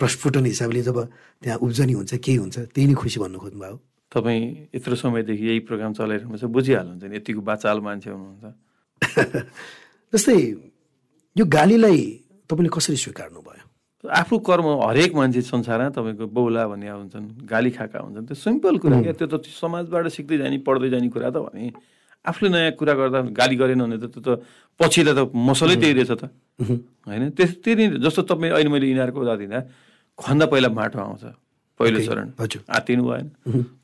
प्रस्फुटन 0.00 0.44
हिसाबले 0.46 0.82
जब 0.82 0.98
त्यहाँ 1.42 1.58
उब्जनी 1.58 1.92
हुन्छ 1.92 2.14
केही 2.16 2.36
हुन्छ 2.36 2.56
त्यही 2.74 2.86
नै 2.88 2.94
खुसी 2.94 3.18
भन्नु 3.20 3.38
खोज्नुभयो। 3.38 3.76
तपाईँ 4.12 4.42
यत्रो 4.74 4.94
समयदेखि 4.94 5.44
यही 5.46 5.60
प्रोग्राम 5.68 5.92
चलाइरहनु 5.92 6.38
छ 6.38 6.44
बुझिहाल्नुहुन्छ 6.46 7.04
नि 7.04 7.16
यतिको 7.16 7.40
बाचाल 7.40 7.78
मान्छे 7.80 8.10
हुनुहुन्छ। 8.10 8.44
जस्तै 10.12 10.36
यो 11.36 11.44
गालीलाई 11.48 12.00
तपाईँले 12.50 12.70
कसरी 12.70 12.96
स्वीकार्नु 12.96 13.40
भयो 13.40 13.64
आफू 14.04 14.38
कर्म 14.38 14.66
हरेक 14.82 15.14
मान्छे 15.14 15.40
संसारमा 15.42 15.88
तपाईँको 15.90 16.26
बौला 16.28 16.66
भन्ने 16.68 16.88
हुन्छन् 16.88 17.26
गाली 17.48 17.70
खाएका 17.70 17.98
हुन्छन् 17.98 18.26
त्यो 18.26 18.36
सिम्पल 18.36 18.78
कुरा 18.78 19.00
क्या 19.02 19.12
त्यो 19.16 19.26
त 19.26 19.42
समाजबाट 19.48 20.08
सिक्दै 20.12 20.38
जाने 20.38 20.58
पढ्दै 20.60 20.88
जाने 20.90 21.08
कुरा 21.08 21.30
त 21.30 21.36
भने 21.40 21.72
आफूले 22.24 22.48
नयाँ 22.50 22.72
कुरा 22.80 22.94
गर्दा 22.98 23.18
गाली 23.36 23.56
गरेन 23.60 23.80
भने 23.84 23.96
त 24.00 24.04
त्यो 24.10 24.20
त 24.24 24.28
पछिल्लो 24.80 25.12
त 25.14 25.20
मसलै 25.32 25.76
त्यही 25.76 25.94
रहेछ 26.00 26.12
त। 26.18 26.24
होइन? 27.06 27.30
त्यस 27.36 27.50
त्यही 27.62 27.74
नै 27.76 27.86
जस्तो 28.00 28.22
तपाईँ 28.26 28.52
अहिले 28.56 28.70
मैले 28.72 28.86
यिनीहरूको 28.90 29.20
उदाहरण 29.20 29.40
दिँदा 29.44 29.60
खन्दा 30.18 30.44
पहिला 30.48 30.68
माटो 30.72 30.98
आउँछ 30.98 31.24
पहिलो 31.80 31.98
चरण। 32.06 32.26
आत्तिनु 32.70 33.02
भएन। 33.02 33.26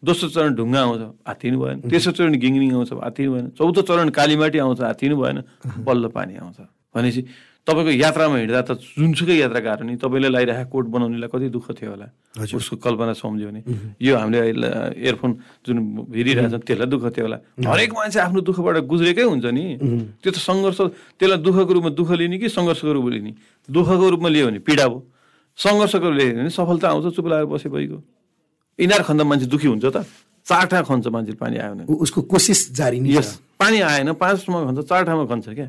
दोस्रो 0.07 0.29
चरण 0.31 0.51
ढुङ्गा 0.55 0.81
आउँछ 0.81 1.03
आत्तिनु 1.27 1.57
भएन। 1.59 1.79
तेस्रो 1.91 2.13
चरण 2.17 2.33
गिङरिङ 2.39 2.71
आउँछ 2.81 2.91
आत्तिनु 2.97 3.31
भएन। 3.35 3.47
चौथो 3.59 3.83
चरण 3.83 4.09
कालीमाटी 4.15 4.59
आउँछ 4.63 4.81
आत्तिनु 4.95 5.17
भएन। 5.21 5.39
बल्ल 5.85 6.05
पानी 6.15 6.35
आउँछ। 6.39 6.59
भनेपछि 6.95 7.23
तपाईँको 7.67 7.93
यात्रामा 7.93 8.37
हिँड्दा 8.41 8.61
त 8.67 8.71
जुनसुकै 8.99 9.37
यात्रा 9.37 9.61
गएर 9.61 9.81
नि 9.85 9.95
तपाईँले 10.01 10.29
लगाइरहेको 10.33 10.71
कोट 10.73 10.87
बनाउनेलाई 10.91 11.29
कति 11.29 11.49
दुःख 11.55 11.67
थियो 11.77 11.91
होला। 11.93 12.07
उसको 12.57 12.77
कल्पना 12.81 13.13
सम्झ्यो 13.21 13.49
भने 13.49 13.61
यो 14.01 14.13
हामीले 14.17 14.41
इयरफोन 14.97 15.31
जुन 15.67 15.77
हेरिरहेछ 16.09 16.55
त्यसलाई 16.67 16.89
दुःख 16.89 17.05
थियो 17.15 17.25
होला। 17.29 17.39
हरेक 17.61 17.91
मान्छे 17.95 18.19
आफ्नो 18.27 18.41
दुःखबाट 18.49 18.77
गुज्रेकै 18.91 19.25
हुन्छ 19.29 19.47
नि। 19.53 19.65
त्यो 20.25 20.31
त 20.33 20.37
सङ्घर्ष 20.41 20.81
त्यसलाई 21.21 21.39
दुःखको 21.45 21.73
रूपमा 21.77 21.91
दुःख 21.95 22.11
लिने 22.17 22.37
कि 22.41 22.49
सङ्घर्षको 22.49 22.93
रूपमा 22.97 23.11
लिने? 23.13 23.33
दुःखको 23.69 24.07
रूपमा 24.09 24.29
लियो 24.35 24.47
भने 24.49 24.61
पीडा 24.65 24.85
भयो 24.89 24.99
सङ्घर्षको 25.59 26.09
लियो 26.11 26.33
भने 26.41 26.51
सफलता 26.51 26.87
आउँछ 26.91 27.07
चुप 27.15 27.27
लागेर 27.29 27.47
बसे 27.47 27.69
भइगयो। 27.69 27.99
इनार 28.81 29.03
खन्दा 29.05 29.25
मान्छे 29.29 29.47
दुःखी 29.47 29.69
हुन्छ 29.69 29.87
त। 29.95 30.09
चार 30.49 30.67
ठाउँ 30.67 30.85
खन्छ 30.89 31.07
मान्छे 31.13 31.37
पानी 31.37 31.57
आयो 31.61 31.75
भने। 31.77 31.85
उसको 31.87 32.21
कोसिस 32.25 32.73
जारी 32.73 32.99
यस 33.15 33.29
पानी 33.61 33.79
आएन 33.85 34.17
पाँच 34.17 34.37
ठाउँमा 34.49 34.61
खन्छ 34.67 34.81
चार 34.89 35.05
ठाउँमा 35.05 35.25
खन्छ 35.29 35.47
क्या। 35.53 35.69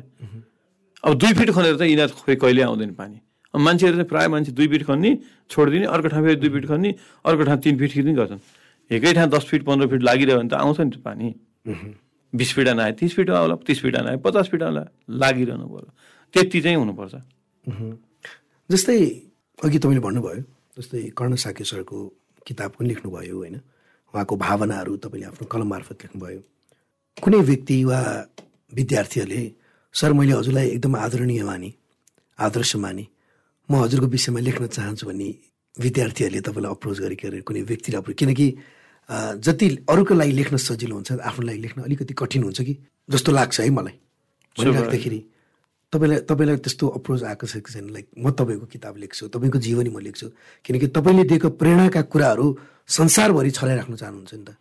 अब 1.04 1.14
दुई 1.18 1.32
फिट 1.34 1.50
खनेर 1.50 1.76
चाहिँ 1.76 1.90
यिनीहरू 1.92 2.14
खोइ 2.24 2.36
कहिले 2.36 2.62
आउँदैन 2.62 2.92
पानी। 2.94 3.18
अब 3.54 3.60
मान्छेहरू 3.60 3.96
चाहिँ 3.96 4.08
प्रायः 4.08 4.28
मान्छे 4.28 4.52
दुई 4.52 4.68
फिट 4.68 4.82
खन्ने 4.86 5.10
छोडिदिने 5.50 5.86
अर्को 5.86 6.08
ठाउँ 6.08 6.24
फेरि 6.24 6.36
दुई 6.40 6.50
फिट 6.50 6.66
खन्ने 6.68 6.90
अर्को 7.24 7.42
ठाउँ 7.44 7.58
तिन 7.60 7.78
फिट 7.78 7.90
खिच्ने 7.92 8.12
गर्छन्। 8.14 8.40
एकै 8.90 9.12
ठाउँ 9.12 9.30
दस 9.30 9.44
फिट 9.50 9.62
पन्ध्र 9.66 9.86
फिट 9.88 10.02
लागिरह्यो 10.02 10.38
भने 10.38 10.48
त 10.48 10.54
आउँछ 10.54 10.80
नि 10.80 10.90
त्यो 10.90 11.00
पानी। 11.02 11.26
बिस 12.32 12.50
फिट 12.54 12.68
नआए 12.68 12.92
तिस 12.96 13.14
फिट 13.14 13.30
आउला 13.30 13.54
तिस 13.66 13.80
फिट 13.82 13.96
नआए 13.96 14.16
पचास 14.24 14.46
फिट 14.48 14.62
आउला 14.62 14.82
लागिरहनु 15.10 15.66
पर्यो। 15.68 15.90
त्यति 16.34 16.60
चाहिँ 16.60 16.76
हुनुपर्छ। 16.76 17.14
जस्तै 18.70 18.98
अघि 19.58 19.78
तपाईँले 19.78 20.00
भन्नुभयो 20.00 20.42
जस्तै 20.78 21.02
कर्ण 21.12 21.34
साके 21.36 21.64
सरको 21.64 21.98
किताब 22.46 22.70
पनि 22.78 22.88
लेख्नुभयो 22.88 23.36
होइन? 23.36 23.56
उहाँको 24.14 24.34
भावनाहरू 24.36 24.96
तपाईँले 24.96 25.26
आफ्नो 25.28 25.44
कलम 25.52 25.68
मार्फत 25.68 25.98
लेख्नुभयो। 26.02 26.40
कुनै 27.20 27.38
व्यक्ति 27.50 27.76
वा 27.84 28.00
विद्यार्थीहरूले 28.72 29.42
सर 29.94 30.12
मैले 30.12 30.32
हजुरलाई 30.32 30.66
एकदम 30.76 30.96
आदरणीय 30.96 31.42
माने 31.44 31.70
आदर्श 32.38 32.76
माने। 32.76 33.04
म 33.68 33.72
हजुरको 33.84 34.06
विषयमा 34.06 34.40
लेख्न 34.40 34.66
चाहन्छु 34.66 35.06
भन्ने 35.06 35.28
विद्यार्थीहरूले 35.74 36.40
तपाईँलाई 36.40 36.72
अप्रोच 36.72 36.98
गरेको 37.04 37.26
कुनै 37.48 37.62
व्यक्तिले 37.70 37.96
अप्रोच 37.98 38.16
किनकि 38.16 38.46
जति 39.38 39.66
अरूको 39.88 40.14
लागि 40.14 40.32
लेख्न 40.32 40.56
सजिलो 40.56 40.94
हुन्छ 40.94 41.10
आफ्नो 41.20 41.42
लागि 41.46 41.60
लेख्न 41.64 41.78
अलिकति 41.82 42.14
कठिन 42.14 42.42
हुन्छ 42.42 42.60
कि? 42.60 42.74
जस्तो 43.08 43.30
लाग्छ 43.32 43.60
है 43.60 43.70
मलाई। 43.70 43.96
भनिराख्दाखेरि 44.56 45.20
तपाईँलाई 45.92 46.18
तपाईँलाई 46.24 46.56
त्यस्तो 46.64 46.84
अप्रोच 46.88 47.22
आएको 47.22 47.46
छ 47.46 47.56
कि 47.60 47.72
छैन? 47.72 47.86
लाइक 47.92 48.06
म 48.16 48.30
तपाईँको 48.32 48.66
किताब 48.72 48.96
लेख्छु 48.96 49.28
तपाईँको 49.28 49.58
जीवनी 49.58 49.90
म 49.90 49.98
लेख्छु। 50.00 50.26
किनकि 50.64 50.86
तपाईँले 50.96 51.24
दिएको 51.28 51.48
प्रेरणाका 51.60 52.02
कुराहरू 52.08 52.46
संसारभरि 52.88 53.50
छराइराख्न 53.50 53.94
चाहनुहुन्छ 53.96 54.34
नि 54.34 54.44
त। 54.44 54.56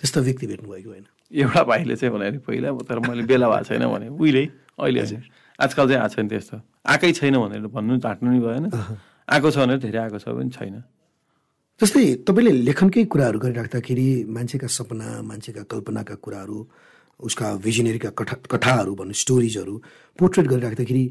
त्यस्तो 0.00 0.20
व्यक्ति 0.20 0.46
भेट्नुभयो 0.46 0.80
कि 0.80 0.88
होइन 0.88 1.04
एउटा 1.32 1.62
भाइले 1.64 1.96
चाहिँ 1.96 2.12
भने 2.14 2.38
पहिला 2.44 2.68
तर 2.84 2.98
मैले 3.00 3.22
बेला 3.24 3.46
भएको 3.48 3.64
छैन 3.64 3.84
भने 3.88 4.08
उहिले 4.12 4.44
अहिले 4.78 5.00
होइन। 5.00 5.22
आजकल 5.58 5.84
चाहिँ 5.88 6.00
आएको 6.02 6.14
छैन 6.14 6.28
त्यस्तो। 6.28 6.56
आएकै 6.86 7.12
छैन 7.12 7.34
भनेर 7.38 7.66
भन्नु 7.70 7.92
ढाँट्नु 8.02 8.30
नि 8.30 8.40
भएन। 8.40 8.64
आएको 9.30 9.48
छ 9.50 9.56
भने 9.58 9.78
धेरै 9.78 9.98
आएको 10.04 10.18
छ 10.18 10.28
भने 10.34 10.50
छैन। 10.50 10.82
जस्तै 11.80 12.04
तपाईँले 12.26 12.52
लेखनकै 12.66 13.04
कुराहरू 13.12 13.38
गरिराख्दाखेरि 13.38 14.08
मान्छेका 14.30 14.66
सपना 14.68 15.22
मान्छेका 15.22 15.62
कल्पनाका 15.66 16.14
कुराहरू 16.24 16.58
उसका 17.20 17.46
भिजनरीका 17.64 18.10
कथा 18.18 18.36
कथाहरू 18.52 18.94
भन्नु 18.94 19.14
स्टोरिजहरू 19.14 19.74
पोर्ट्रेट 20.18 20.46
गरिराख्दाखेरि 20.46 21.04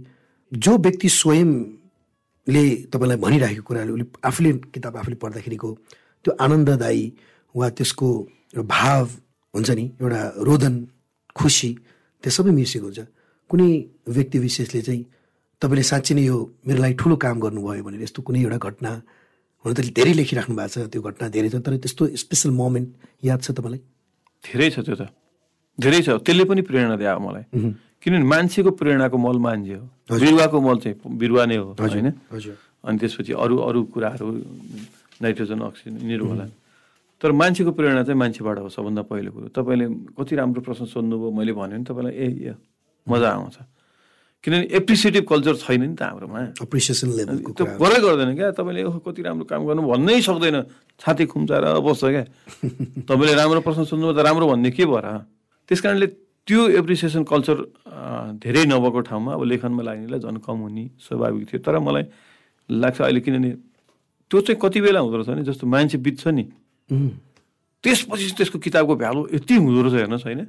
जो 0.52 0.72
व्यक्ति 0.78 1.10
स्वयंले 1.10 2.66
तपाईँलाई 2.92 3.18
भनिराखेको 3.18 3.64
कुराहरू 3.64 3.92
उसले 3.94 4.06
आफूले 4.24 4.52
किताब 4.74 4.98
आफूले 4.98 5.16
पढ्दाखेरिको 5.24 5.70
त्यो 6.26 6.32
आनन्ददायी 6.40 7.04
वा 7.56 7.70
त्यसको 7.70 8.08
भाव 8.68 9.06
हुन्छ 9.54 9.70
नि 9.72 9.86
एउटा 10.02 10.22
रोदन 10.48 10.76
खुसी 11.36 11.72
त्यो 12.24 12.32
सबै 12.32 12.52
मिसिएको 12.52 12.88
हुन्छ। 12.88 13.00
कुनै 13.50 13.70
व्यक्ति 14.08 14.38
विशेषले 14.40 14.82
चाहिँ 14.82 15.04
तपाईँले 15.62 15.84
साँच्ची 15.84 16.14
नै 16.14 16.24
यो 16.24 16.38
मेरो 16.68 16.80
लागि 16.84 16.96
ठुलो 17.00 17.16
काम 17.16 17.40
गर्नुभयो 17.40 17.84
भनेर 17.84 18.02
यस्तो 18.04 18.22
कुनै 18.28 18.40
एउटा 18.44 18.58
घटना 18.68 18.92
हुन 19.66 19.74
त 19.74 19.80
धेरै 19.96 20.14
लेखिराख्नु 20.20 20.56
भएको 20.56 20.72
छ 20.74 20.92
त्यो 20.92 21.02
घटना 21.02 21.26
धेरै 21.32 21.50
छ 21.50 21.56
तर 21.64 21.78
त्यस्तो 21.80 22.04
स्पेसल 22.24 22.52
मोमेन्ट 22.52 22.90
याद 23.24 23.40
छ 23.46 23.52
तपाईँलाई? 23.56 23.82
धेरै 24.44 24.70
छ 24.76 24.78
त्यो 24.84 24.96
त। 25.00 25.04
धेरै 25.80 26.00
छ। 26.04 26.10
त्यसले 26.20 26.44
पनि 26.44 26.62
प्रेरणा 26.68 26.96
दियो 27.00 27.20
मलाई। 27.20 27.44
किनभने 28.04 28.28
मान्छेको 28.28 28.72
प्रेरणाको 28.76 29.18
मल 29.18 29.38
मान्छे 29.40 29.76
हो। 29.80 29.86
बिरुवाको 30.20 30.58
मल 30.60 30.78
चाहिँ 30.84 30.96
बिरुवा 31.00 31.44
नै 31.48 31.58
हो 31.64 31.68
होइन? 31.80 32.08
अनि 32.84 32.98
त्यसपछि 33.00 33.32
अरू 33.32 33.56
अरू 33.64 33.80
कुराहरू 33.94 34.28
नाइट्रोजन 35.24 35.60
अक्सिजन 35.64 35.96
यिनीहरू 36.04 36.26
होला 36.28 36.46
तर 37.24 37.32
मान्छेको 37.32 37.72
प्रेरणा 37.72 38.04
चाहिँ 38.04 38.20
मान्छेबाट 38.20 38.58
हो 38.60 38.68
सबभन्दा 38.68 39.02
पहिलो 39.08 39.32
कुरो। 39.32 39.48
तपाईँले 39.56 39.86
कति 40.20 40.34
राम्रो 40.36 40.62
प्रश्न 40.68 40.84
सोध्नुभयो 40.92 41.32
मैले 41.32 41.54
भन्यो 41.56 41.80
भने 41.80 41.84
तपाईँलाई 41.88 42.14
ए 42.20 42.28
ए 42.52 42.54
मजा 43.08 43.30
आउँछ। 43.30 43.58
किनभने 44.44 44.68
एप्रिसिएटिभ 44.76 45.24
कल्चर 45.24 45.56
छैन 45.56 45.82
नि 45.82 45.96
त 45.96 46.04
हाम्रोमा। 46.04 46.40
अप्रिसिएसन 46.60 47.10
लेभलको 47.16 47.52
त्यो 47.56 47.66
गरै 47.80 48.00
गर्दैन 48.04 48.32
क्या। 48.36 48.52
तपाईँले 48.60 48.84
ओहो 48.84 49.00
कति 49.00 49.22
राम्रो 49.24 49.46
काम 49.48 49.62
गर्नु 49.68 49.82
भन्नै 49.88 50.20
सक्दैन। 50.20 50.58
छाती 51.00 51.26
खुम्चाएर 51.32 51.66
बस्छ 51.80 52.04
क्या। 52.04 52.24
तपाईँले 53.08 53.34
राम्रो 53.40 53.62
प्रश्न 53.64 53.84
सोध्नु 53.88 54.12
त 54.12 54.20
राम्रो 54.20 54.46
भन्ने 54.52 54.72
के 54.76 54.84
भयो 54.84 55.00
र 55.00 55.24
त्यस 55.72 55.80
कारणले 55.80 56.08
त्यो 56.44 56.60
एप्रिसिएसन 56.84 57.24
कल्चर 57.24 57.58
धेरै 58.44 58.64
नभएको 58.68 59.00
ठाउँमा 59.08 59.32
अब 59.32 59.44
लेखनमा 59.48 59.84
लाग्नेलाई 59.84 60.20
झन् 60.20 60.44
कम 60.44 60.58
हुने 60.68 60.84
स्वाभाविक 61.00 61.44
थियो। 61.48 61.60
तर 61.64 61.80
मलाई 61.80 62.04
लाग्छ 62.70 63.00
अहिले 63.00 63.20
किनभने 63.24 63.52
त्यो 64.28 64.38
चाहिँ 64.44 64.60
कति 64.60 64.80
बेला 64.84 65.00
हुँदो 65.00 65.18
रहेछ 65.24 65.30
भने 65.32 65.44
जस्तो 65.48 65.68
मान्छे 65.68 65.98
बित्छ 66.04 66.28
नि। 66.36 66.44
त्यसपछि 67.84 68.28
त्यसको 68.36 68.60
किताबको 68.60 68.96
भ्यालु 68.96 69.22
यति 69.40 69.56
हुँदो 69.56 69.82
रहेछ 69.88 69.96
हेर्नुहोस् 70.04 70.26
होइन। 70.28 70.42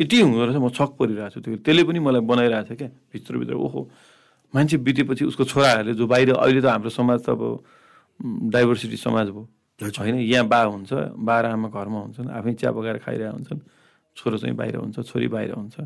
यति 0.00 0.20
हुँदो 0.20 0.44
रहेछ 0.44 0.56
म 0.62 0.68
छक 0.70 0.90
परिरहेको 0.98 1.30
छु 1.34 1.40
त्यो। 1.40 1.56
त्यसले 1.66 1.82
पनि 1.84 1.98
मलाई 1.98 2.22
बनाइरहेको 2.22 2.74
छ 2.74 2.78
क्या 2.78 2.88
भित्रभित्र। 3.12 3.54
ओहो 3.54 3.80
मान्छे 4.54 4.76
बितेपछि 4.78 5.24
उसको 5.26 5.44
छोराहरूले 5.44 5.94
जो 5.94 6.06
बाहिर 6.06 6.38
अहिले 6.38 6.60
त 6.62 6.66
हाम्रो 6.70 6.90
समाज 6.90 7.18
त 7.26 7.28
अब 7.34 7.42
डाइभर्सिटी 8.54 8.96
समाज 8.96 9.26
भयो। 9.34 9.42
होइन 9.80 10.16
यहाँ 10.22 10.46
बा 10.46 10.58
हुन्छ 10.70 10.90
बा 11.18 11.34
र 11.40 11.44
आमा 11.54 11.68
घरमा 11.68 11.98
हुन्छन् 12.06 12.28
आफै 12.30 12.52
चिया 12.54 12.70
पकाएर 12.72 12.98
खाइरहेको 12.98 13.34
हुन्छन् 13.36 13.60
छोरो 14.16 14.36
चाहिँ 14.38 14.54
बाहिर 14.56 14.76
हुन्छ 14.82 14.96
छोरी 15.06 15.28
बाहिर 15.28 15.52
हुन्छ। 15.54 15.76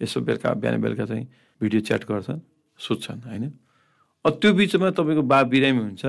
यसो 0.00 0.20
बेलुका 0.22 0.48
बिहान 0.58 0.80
बेलुका 0.82 1.04
चाहिँ 1.06 1.26
भिडियो 1.60 1.80
च्याट 1.82 2.02
गर्छन् 2.06 2.40
सुत्छन् 2.78 3.20
होइन। 3.26 3.44
अब 4.24 4.32
त्यो 4.38 4.50
बिचमा 4.54 4.90
तपाईँको 4.94 5.22
बा 5.22 5.38
बिरामी 5.50 5.82
हुन्छ 5.82 6.02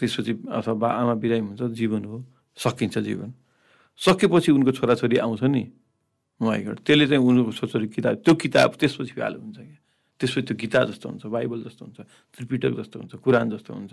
त्यसपछि 0.00 0.32
अथवा 0.48 0.74
बा 0.76 0.88
आमा 1.00 1.14
बिरामी 1.16 1.46
हुन्छ 1.52 1.62
जीवन 1.76 2.04
हो 2.04 2.16
सकिन्छ 2.56 2.98
जीवन। 2.98 3.28
सकेपछि 4.00 4.52
उनको 4.52 4.72
छोराछोरी 4.72 5.16
आउँछ 5.16 5.42
नि। 5.48 5.62
माइगड 6.40 6.76
त्यसले 6.84 7.06
चाहिँ 7.06 7.22
उनको 7.22 7.52
छोराछोरी 7.52 7.86
किताब 7.92 8.14
त्यो 8.24 8.34
किताब 8.34 8.70
त्यसपछि 8.80 9.14
हाल 9.20 9.34
हुन्छ 9.40 9.58
क्या। 9.60 9.78
त्यसपछि 10.20 10.42
त्यो 10.48 10.56
गीता 10.56 10.80
जस्तो 10.88 11.06
हुन्छ 11.08 11.24
बाइबल 11.28 11.58
जस्तो 11.68 11.82
हुन्छ 11.84 11.98
त्रिपिटक 12.32 12.72
जस्तो 12.80 12.96
हुन्छ 13.00 13.12
कुरान 13.24 13.46
जस्तो 13.52 13.70
हुन्छ। 13.72 13.92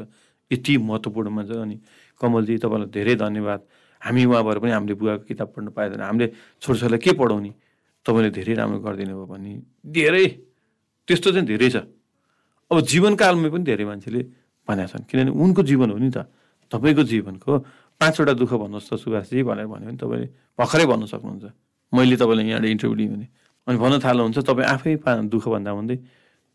यति 0.52 0.74
महत्त्वपूर्ण 0.80 1.28
मान्छ 1.28 1.52
अनि 1.52 1.78
कमलजी 2.20 2.58
तपाईँलाई 2.64 2.90
धेरै 2.92 3.16
धन्यवाद। 3.16 3.62
हामी 4.02 4.22
उहाँ 4.26 4.44
भएर 4.44 4.58
पनि 4.60 4.72
हामीले 4.72 4.96
बुवाको 4.96 5.24
किताब 5.28 5.48
पढ्नु 5.56 5.72
पाएदैन 5.72 6.02
हामीले 6.04 6.28
छोराछोरीलाई 6.64 7.00
के 7.00 7.12
पढाउने? 7.20 7.52
तपाईँले 8.06 8.30
धेरै 8.32 8.54
राम्रो 8.60 8.80
गरिदिनु 8.80 9.14
भयो 9.16 9.28
भने 9.28 9.52
धेरै। 9.84 10.26
त्यस्तो 11.08 11.28
चाहिँ 11.36 11.48
धेरै 11.48 11.70
छ। 11.72 11.78
अब 12.72 12.78
जीवनकालमै 12.80 13.50
पनि 13.52 13.64
धेरै 13.64 13.86
मान्छेले 13.88 14.22
भनेका 14.68 14.88
छन्। 14.92 15.04
किनभने 15.08 15.32
उनको 15.32 15.62
जीवन 15.64 15.90
हो 15.92 16.00
नि 16.00 16.12
त। 16.12 16.28
तपाईँको 16.72 17.04
जीवनको 17.04 17.52
पाँचवटा 18.00 18.34
दुःख 18.36 18.52
भन्नुहोस् 18.60 18.88
त 18.88 18.94
सुभाषजी 19.00 19.44
भनेर 19.44 19.68
भन्यो 19.68 19.88
भने 19.88 19.98
तपाईँले 20.00 20.28
भर्खरै 20.60 20.86
भन्नु 20.88 21.08
सक्नुहुन्छ। 21.08 21.67
मैले 21.94 22.16
तपाईँलाई 22.18 22.46
यहाँबाट 22.48 22.72
इन्टरभ्यू 22.72 22.96
दिएँ 22.98 23.10
भने 23.14 23.28
अनि 23.68 23.78
भन्न 23.78 23.96
थाल्नुहुन्छ 24.00 24.38
तपाईँ 24.50 24.68
आफै 24.68 24.96
पा 25.04 25.12
दुःख 25.28 25.46
भन्दा 25.48 25.72
भन्दै 25.74 25.98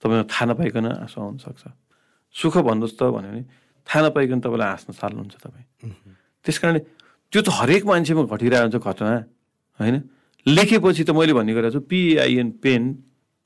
तपाईँलाई 0.03 0.27
थाहा 0.29 0.45
नपाइकन 0.51 0.87
आँसु 1.05 1.17
आउनु 1.21 1.39
सक्छ। 1.39 1.63
सुख 2.35 2.55
भन्नुहोस् 2.67 2.97
त 2.99 3.03
भन्यो 3.13 3.31
भने 3.33 3.43
थाहा 3.87 4.01
नपाइकन 4.07 4.39
तपाईँलाई 4.41 4.69
हाँस्न 4.73 4.91
थाल्नुहुन्छ 4.99 5.35
तपाईँ। 5.45 5.67
त्यस 6.45 6.57
कारणले 6.59 6.81
त्यो 7.33 7.41
त 7.43 7.49
हरेक 7.53 7.83
मान्छेमा 7.87 8.23
घटिरहेको 8.29 8.65
हुन्छ 8.67 8.77
घटना 8.81 9.17
होइन? 9.81 9.97
लेखेपछि 10.47 11.03
त 11.05 11.11
मैले 11.15 11.33
भन्ने 11.33 11.53
गरेको 11.55 11.73
छु 11.77 11.81
पिआइएन 11.87 12.49
पेन 12.63 12.83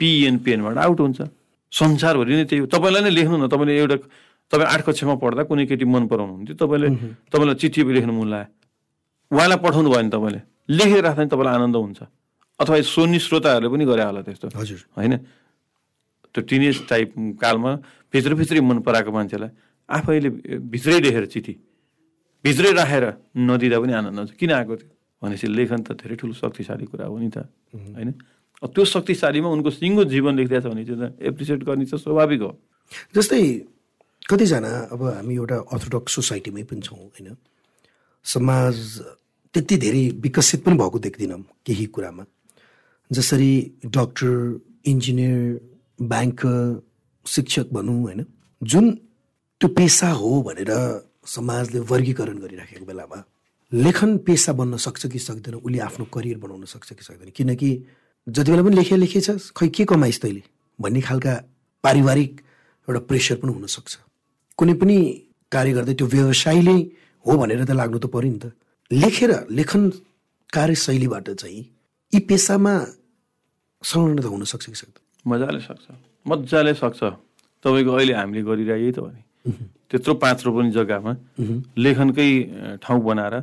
पिएन 0.00 0.34
पेनबाट 0.44 0.76
आउट 0.80 1.00
हुन्छ। 1.00 1.20
संसारभरि 1.72 2.34
नै 2.36 2.44
त्यही 2.48 2.60
हो। 2.62 2.66
तपाईँलाई 2.72 3.02
नै 3.04 3.12
लेख्नु 3.12 3.36
न 3.36 3.46
तपाईँले 3.52 3.74
एउटा 3.76 3.96
तपाईँ 4.50 4.68
आठ 4.70 4.80
कक्षामा 4.86 5.14
पढ्दा 5.20 5.42
कुनै 5.50 5.66
केटी 5.66 5.84
मन 5.84 6.06
पराउनु 6.06 6.32
हुन्थ्यो 6.38 6.56
तपाईँले 6.56 6.88
तपाईँलाई 7.30 7.56
चिठी 7.60 7.80
लेख्नु 7.82 8.12
मन 8.14 8.26
लाग्यो। 8.32 8.48
उहाँलाई 9.30 9.58
पठाउनु 9.60 9.88
भयो 9.90 10.00
भने 10.00 10.10
तपाईँले। 10.14 10.40
लेखेर 10.68 11.02
राख्दा 11.04 11.22
नि 11.22 11.28
तपाईँलाई 11.30 11.54
आनन्द 11.54 11.76
हुन्छ। 11.76 12.00
अथवा 12.60 12.80
सोनी 12.80 13.18
श्रोताहरूले 13.18 13.68
पनि 13.68 13.84
गरे 13.84 14.04
होला 14.04 14.20
त्यस्तो। 14.22 14.46
हजुर। 14.54 14.80
होइन? 14.96 15.14
त्यो 16.32 16.40
टिनेज 16.42 16.76
टाइप 16.88 17.08
कालमा 17.40 17.72
भित्रभित्रै 18.12 18.60
मन 18.60 18.78
पराएको 18.84 19.10
मान्छेलाई 19.12 19.50
आफैले 19.88 20.30
भित्रै 20.72 21.00
लेखेर 21.00 21.26
चिठी 21.32 21.54
भित्रै 22.44 22.72
राखेर 22.72 23.04
नदिँदा 23.36 23.76
पनि 23.80 23.92
आनन्द 23.92 24.18
हुन्छ। 24.18 24.32
किन 24.36 24.50
आएको 24.52 24.74
थियो 24.76 24.90
भनेपछि 25.22 25.46
लेखन 25.46 25.80
त 25.86 25.96
धेरै 25.96 26.16
ठुलो 26.16 26.34
शक्तिशाली 26.34 26.86
कुरा 26.86 27.06
हो 27.06 27.16
नि 27.18 27.30
त। 27.30 27.48
होइन? 27.72 28.10
त्यो 28.64 28.84
शक्तिशालीमा 28.84 29.48
उनको 29.48 29.70
सिङ्गो 29.70 30.04
जीवन 30.04 30.32
लेखिदिएको 30.36 30.64
छ 30.64 30.72
भने 30.72 30.84
चाहिँ 30.84 31.00
त 31.00 31.22
एप्रिसिएट 31.22 31.60
गर्ने 31.64 31.84
चाहिँ 31.86 32.02
स्वाभाविक 32.02 32.40
हो। 32.40 32.50
जस्तै 33.14 33.40
कतिजना 34.28 34.72
अब 34.92 35.00
हामी 35.22 35.34
एउटा 35.34 35.56
अर्थोडक्स 35.72 36.12
सोसाइटीमै 36.14 36.62
पनि 36.68 36.80
छौँ 36.80 36.98
होइन? 36.98 37.36
समाज 38.24 38.76
त्यति 39.56 39.76
धेरै 39.80 40.04
विकसित 40.20 40.60
पनि 40.64 40.76
भएको 40.76 40.98
देख्दैनौँ 41.00 41.40
केही 41.66 41.86
कुरामा। 41.88 42.24
जसरी 43.10 43.52
डक्टर 43.96 44.60
इन्जिनियर 44.84 45.40
ब्याङ्कर 46.12 46.56
शिक्षक 47.26 47.66
भनौँ 47.72 48.00
होइन 48.02 48.20
जुन 48.62 48.84
त्यो 49.60 49.68
पेसा 49.72 50.08
हो 50.20 50.30
भनेर 50.42 50.70
समाजले 51.24 51.80
वर्गीकरण 51.90 52.36
गरिराखेको 52.38 52.84
बेलामा 52.84 53.18
लेखन 53.72 54.10
पेसा 54.26 54.52
बन्न 54.52 54.76
सक्छ 54.76 55.06
कि 55.12 55.18
सक्दैन 55.18 55.54
उसले 55.56 55.78
आफ्नो 55.88 56.04
करियर 56.14 56.38
बनाउन 56.38 56.64
सक्छ 56.68 56.92
कि 56.92 57.04
सक्दैन। 57.04 57.30
किनकि 57.32 57.70
जति 58.26 58.50
बेला 58.50 58.62
पनि 58.62 58.76
लेखे 58.76 58.96
लेखेछ 58.96 59.30
खै 59.56 59.68
के 59.68 59.84
कमाइस् 59.88 60.20
तैँले? 60.22 60.42
भन्ने 60.78 61.00
खालका 61.00 61.34
पारिवारिक 61.84 62.30
एउटा 62.88 63.00
प्रेसर 63.08 63.36
पनि 63.40 63.52
हुनसक्छ 63.52 63.92
कुनै 64.58 64.74
पनि 64.76 64.96
कार्य 65.52 65.72
गर्दै 65.72 65.94
त्यो 65.94 66.06
व्यवसायले 66.06 66.76
हो 67.26 67.32
भनेर 67.40 67.64
त 67.64 67.70
लाग्नु 67.70 67.98
त 67.98 68.06
पऱ्यो 68.12 68.30
नि 68.30 68.38
त। 68.38 68.52
लेखेर 68.90 69.32
लेखन 69.50 69.82
कार्यशैलीबाट 70.52 71.30
चाहिँ 71.30 71.62
यी 72.12 72.20
पेसामा 72.28 72.74
संलग्न 73.82 74.22
त 74.22 74.26
हुन 74.26 74.44
सक्छ 74.44 74.66
कि 74.66 74.74
सक्दैन? 74.74 75.02
मजाले 75.26 75.60
सक्छ। 75.60 75.86
मजाले 76.26 76.74
सक्छ। 76.74 77.00
तपाईँको 77.64 77.92
अहिले 77.92 78.14
हामीले 78.14 78.42
गरिरहेको 78.42 78.82
यही 78.82 78.92
त 78.92 78.98
हो 78.98 79.10
नि। 79.10 79.22
त्यत्रो 79.90 80.14
पाँच 80.22 80.38
रोपनी 80.46 80.70
जग्गामा। 80.70 81.12
लेखनकै 81.78 82.28
ठाउँ 82.82 83.00
बनाएर 83.02 83.34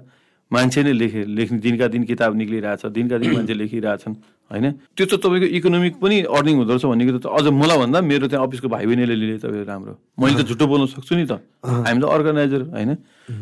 मान्छे 0.51 0.83
नै 0.83 0.93
लेखे 0.93 1.21
लेख्ने 1.27 1.57
दिनका 1.59 1.87
दिन 1.87 2.03
किताब 2.03 2.31
निक्लिरहेछ 2.35 2.85
दिनका 2.87 3.17
दिन 3.17 3.29
मान्छे 3.35 3.53
लेखिरहेछन्। 3.53 4.15
होइन? 4.53 4.93
त्यो 4.93 5.05
त 5.09 5.13
तपाईँको 5.17 5.47
इकोनोमिक 5.57 5.93
पनि 5.97 6.15
अर्निङ 6.29 6.55
हुँदो 6.61 6.71
रहेछ 6.77 6.85
भन्ने 6.85 7.03
कुरो 7.09 7.19
त 7.25 7.27
अझ 7.33 7.45
मलाई 7.49 7.77
भन्दा 7.81 7.99
मेरो 8.05 8.25
त्यहाँ 8.29 8.45
अफिसको 8.45 8.67
भाइ 8.69 8.85
बहिनीले 8.85 9.15
लिने 9.17 9.37
तपाईँको 9.41 9.65
राम्रो। 9.65 9.93
मैले 10.21 10.35
त 10.37 10.45
झुटो 10.45 10.65
बोल्न 10.69 10.85
सक्छु 10.93 11.13
नि 11.17 11.25
त। 11.25 11.41
हामी 11.65 11.99
त 11.99 12.05
अर्गनाइजर 12.05 12.61
होइन? 12.69 12.91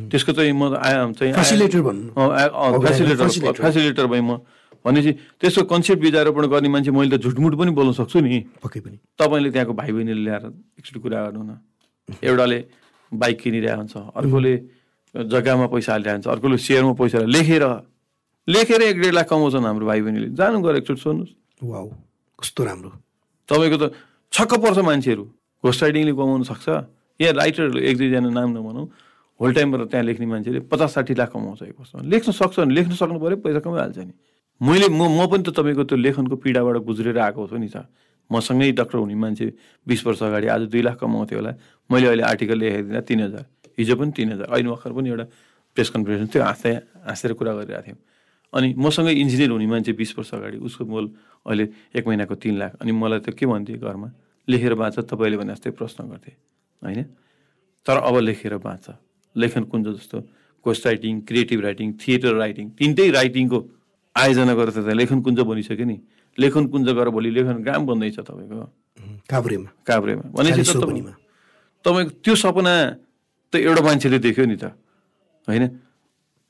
त्यसको 0.07 0.31
चाहिँ 0.31 0.55
म 0.55 0.71
चाहिँ 1.19 1.35
फेसिलेटर 1.35 1.75
फेसिलेटर 3.59 4.05
भएँ 4.07 4.23
म। 4.23 4.39
भनेपछि 4.81 5.11
त्यसको 5.37 5.61
कन्सेप्ट 5.69 6.01
विचारोपण 6.01 6.45
गर्ने 6.47 6.69
मान्छे 6.73 6.91
मैले 6.95 7.13
त 7.13 7.21
झुटमुट 7.21 7.53
पनि 7.53 7.71
बोल्न 7.75 7.91
सक्छु 7.91 8.17
नि। 8.23 8.57
पक्कै 8.63 8.79
पनि। 8.81 8.97
तपाईँले 9.19 9.49
त्यहाँको 9.51 9.73
भाइ 9.77 9.91
बहिनीले 9.91 10.21
ल्याएर 10.25 10.43
एकचोटि 10.79 10.99
कुरा 11.05 11.19
गर्नु 11.27 11.43
न। 11.43 11.59
एउटाले 12.23 12.59
बाइक 13.11 13.37
किनिरहेको 13.43 13.77
हुन्छ 13.77 13.95
अर्कोले 14.15 14.53
जग्गामा 15.15 15.65
पैसा 15.69 15.91
हालिरहेको 15.91 16.17
हुन्छ 16.17 16.27
अर्कोले 16.33 16.57
सेयरमा 16.57 16.93
पैसा 16.97 17.19
लेखेर 17.29 17.63
लेखेर 18.51 18.81
एक 18.81 18.97
डेढ 18.99 19.13
लाख 19.15 19.27
कमाउँछन् 19.31 19.65
हाम्रो 19.65 19.85
भाइ 19.87 20.01
बहिनीले 20.01 20.27
जानु 20.35 20.59
गएर 20.59 20.75
एकचोटि 20.83 21.01
सोध्नुहोस्। 21.01 21.31
वाउ 21.63 21.87
कस्तो 22.39 22.61
राम्रो। 22.67 22.91
तपाईँको 23.47 23.77
त 23.79 23.83
छक्क 24.33 24.53
पर्छ 24.59 24.77
मान्छेहरू। 24.83 25.23
घोस्ट 25.63 25.79
राइटिङले 25.83 26.11
कमाउन 26.11 26.43
सक्छ। 26.43 26.67
यहाँ 27.19 27.33
राइटरहरू 27.33 27.79
एक 27.79 27.95
दुईजना 27.97 28.29
नाम 28.29 28.49
नभनौँ। 28.57 28.85
होल 29.39 29.51
टाइमबाट 29.55 29.81
त्यहाँ 29.87 30.05
लेख्ने 30.05 30.25
मान्छेले 30.25 30.59
पचास 30.67 30.91
साठी 30.93 31.13
लाख 31.15 31.29
कमाउँछ 31.31 31.61
एक 31.63 31.75
वर्षमा। 31.79 32.01
लेख्न 32.03 32.31
सक्छ 32.31 32.59
भने 32.59 32.73
लेख्न 32.75 32.91
सक्नु 32.91 33.19
पऱ्यो 33.23 33.37
पैसा 33.39 33.59
कमाइहाल्छ 33.63 33.97
नि। 33.97 34.13
मैले 34.61 34.87
म 34.89 35.01
म 35.15 35.25
पनि 35.31 35.43
त 35.47 35.55
तपाईँको 35.55 35.83
त्यो 35.87 35.97
लेखनको 35.97 36.35
पीडाबाट 36.35 36.75
गुज्रेर 36.83 37.17
आएको 37.17 37.47
छु 37.47 37.57
नि 37.57 37.69
त 37.71 37.87
मसँगै 38.29 38.71
डक्टर 38.77 38.97
हुने 38.99 39.15
मान्छे 39.15 39.47
बिस 39.87 39.99
वर्ष 40.05 40.21
अगाडि 40.27 40.47
आज 40.51 40.61
दुई 40.69 40.81
लाख 40.81 40.97
कमाउँथ्यो 40.99 41.37
होला। 41.39 41.51
मैले 41.89 42.07
अहिले 42.07 42.23
आर्टिकल 42.23 42.57
लेखाइदिँदा 42.57 43.01
तिन 43.01 43.19
हजार। 43.31 43.45
हिजो 43.79 43.95
पनि 43.95 44.11
तिन 44.11 44.29
हजार। 44.33 44.47
अहिले 44.51 44.69
भर्खर 44.69 44.91
पनि 44.91 45.09
एउटा 45.09 45.25
प्रेस 45.77 45.89
कन्फरेन्स 45.89 46.29
थियो 46.35 46.43
हाँस्दै 46.43 46.73
हाँसेर 47.07 47.33
कुरा 47.33 47.51
गरिरहेको 47.57 47.85
थियौँ। 47.85 47.99
अनि 48.53 48.67
मसँगै 48.77 49.13
इन्जिनियर 49.13 49.49
हुने 49.51 49.67
मान्छे 49.67 49.93
बिस 49.93 50.17
वर्ष 50.17 50.33
अगाडि 50.33 50.57
उसको 50.57 50.85
मोल 50.85 51.05
अहिले 51.47 51.65
एक 51.95 52.03
महिनाको 52.07 52.35
तिन 52.35 52.55
लाख। 52.57 52.71
अनि 52.81 52.91
मलाई 52.91 53.19
त 53.19 53.29
के 53.31 53.45
भन्थे 53.45 53.79
घरमा? 53.79 54.09
लेखेर 54.47 54.73
बाँच 54.75 54.99
तपाईँले 55.07 55.37
भने 55.37 55.53
जस्तै 55.55 55.71
प्रश्न 55.71 56.03
गर्थे। 56.09 56.31
होइन? 56.81 57.03
तर 57.85 57.97
अब 57.97 58.15
लेखेर 58.19 58.57
बाँच। 58.59 58.85
लेखन 59.35 59.63
कुञ्ज 59.71 59.87
जस्तो। 59.87 60.17
Ghost 60.61 60.85
writing 60.85 61.21
creative 61.21 61.59
writing 61.61 61.87
theatre 61.97 62.33
writing 62.35 62.69
तिनटै 62.77 63.09
राइटिङको 63.09 63.59
आयोजना 64.15 64.53
गरेर 64.53 64.71
त 64.75 64.89
लेखन 64.93 65.19
कुञ्ज 65.21 65.39
बनिसक्यो 65.41 65.85
नि। 65.85 65.97
लेखन 66.37 66.63
कुञ्ज 66.67 66.87
गरेर 66.91 67.09
भोलि। 67.09 67.29
लेखन 67.31 67.55
ग्राम 67.63 67.81
बन्दैछ 67.87 68.19
तपाईँको। 68.19 68.65
काभ्रेमा। 69.31 69.69
काभ्रेमा। 69.87 70.23
भनेपछि 70.35 70.75
तपाईँको 71.85 72.11
त्यो 72.21 72.35
सपना 72.35 72.73
त 73.51 73.55
एउटा 73.57 73.81
मान्छेले 73.81 74.19
देख्यो 74.19 74.45
नि 74.45 74.57
त। 74.59 74.75
होइन? 75.47 75.63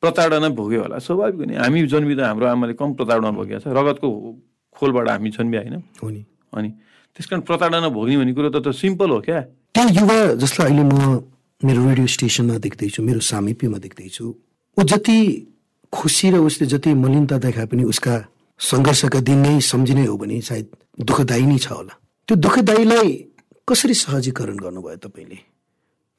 प्रताडना 0.02 0.50
भोग्यो 0.50 0.82
होला। 0.82 0.98
स्वाभाविक 0.98 1.42
नि। 1.48 1.56
हामी 1.62 1.80
जन्मिँदा 1.88 2.24
हाम्रो 2.28 2.46
आमाले 2.48 2.74
कम 2.74 2.90
प्रताडना 2.98 3.32
भोगेको 3.38 3.60
छ। 3.62 3.68
रगतको 3.70 4.08
खोलबाट 4.76 5.08
हामी 5.10 5.30
जन्मिया 5.30 5.62
होइन 5.62 5.76
हो 6.02 6.10
नि। 6.10 6.22
अनि 6.58 6.70
त्यस 7.14 7.26
कारण 7.30 7.42
प्रताडना 7.46 7.90
भोग्ने 7.90 8.18
भन्ने 8.18 8.34
कुरो 8.34 8.50
त 8.50 8.58
त 8.66 8.74
सिम्पल 8.74 9.10
हो 9.14 9.20
क्या। 9.22 9.40
त्यो 9.78 9.88
युवा 9.94 10.18
जसलाई 10.42 10.68
अहिले 10.74 10.84
म 10.90 11.22
मेरो 11.62 11.82
रेडियो 11.88 12.08
स्टेसनमा 12.08 12.58
देख्दैछु 12.58 13.00
मेरो 13.06 13.20
सामिप्यमा 13.22 13.78
देख्दैछु 13.78 14.26
ऊ 14.78 14.82
जति 14.82 15.18
खुसी 15.94 16.28
र 16.34 16.36
उसले 16.42 16.66
जति 16.74 16.90
मलिनता 16.98 17.38
देखाए 17.38 17.66
पनि 17.70 17.84
उसका 17.86 18.14
सङ्घर्षका 18.60 19.20
दिन 19.22 19.38
नै 19.46 19.60
सम्झिने 19.62 20.06
हो 20.10 20.18
भने 20.18 20.42
सायद 20.42 20.68
दुःखदायी 20.98 21.46
नै 21.46 21.58
छ 21.62 21.68
होला। 21.78 21.94
त्यो 22.28 22.36
दुःखदायीलाई 22.42 23.10
कसरी 23.68 23.94
सहजीकरण 23.94 24.58
गर्नुभयो 24.58 24.98
तपाईँले? 25.06 25.38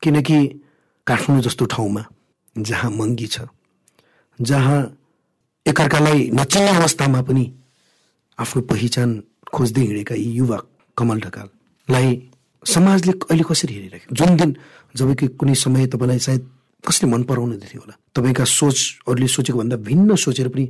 किनकि 0.03 0.39
काठमाडौँ 1.07 1.43
जस्तो 1.43 1.65
ठाउँमा 1.67 2.03
जहाँ 2.57 2.91
महँगी 2.91 3.27
छ 3.27 3.51
जहाँ 4.51 4.81
एकअर्कालाई 5.67 6.19
नचिन्ने 6.35 6.71
अवस्थामा 6.81 7.21
पनि 7.29 7.45
आफ्नो 8.39 8.61
पहिचान 8.71 9.11
खोज्दै 9.55 9.83
हिँडेका 9.87 10.15
यी 10.15 10.31
युवा 10.41 10.59
कमल 10.97 11.19
ढकाललाई 11.25 12.09
समाजले 12.65 13.13
अहिले 13.31 13.45
कसरी 13.51 13.75
हेरिरहेको 13.75 14.15
जुन 14.15 14.31
दिन 14.37 14.51
जब 14.97 15.15
कि 15.19 15.27
कुनै 15.41 15.55
समय 15.55 15.87
तपाईँलाई 15.95 16.19
सायद 16.27 16.43
कसले 16.85 17.07
मन 17.11 17.23
पराउनु 17.31 17.57
थियो 17.63 17.81
होला 17.83 17.95
तपाईँका 18.15 18.45
सोच 18.45 18.79
अरूले 19.09 19.29
सोचेको 19.37 19.59
भन्दा 19.59 19.77
भिन्न 19.89 20.17
सोचेर 20.25 20.49
पनि 20.55 20.65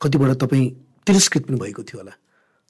कतिबाट 0.00 0.30
तपाईँ 0.42 0.66
तिरस्कृत 1.06 1.42
पनि 1.48 1.56
भएको 1.60 1.82
थियो 1.88 1.98
होला। 2.00 2.14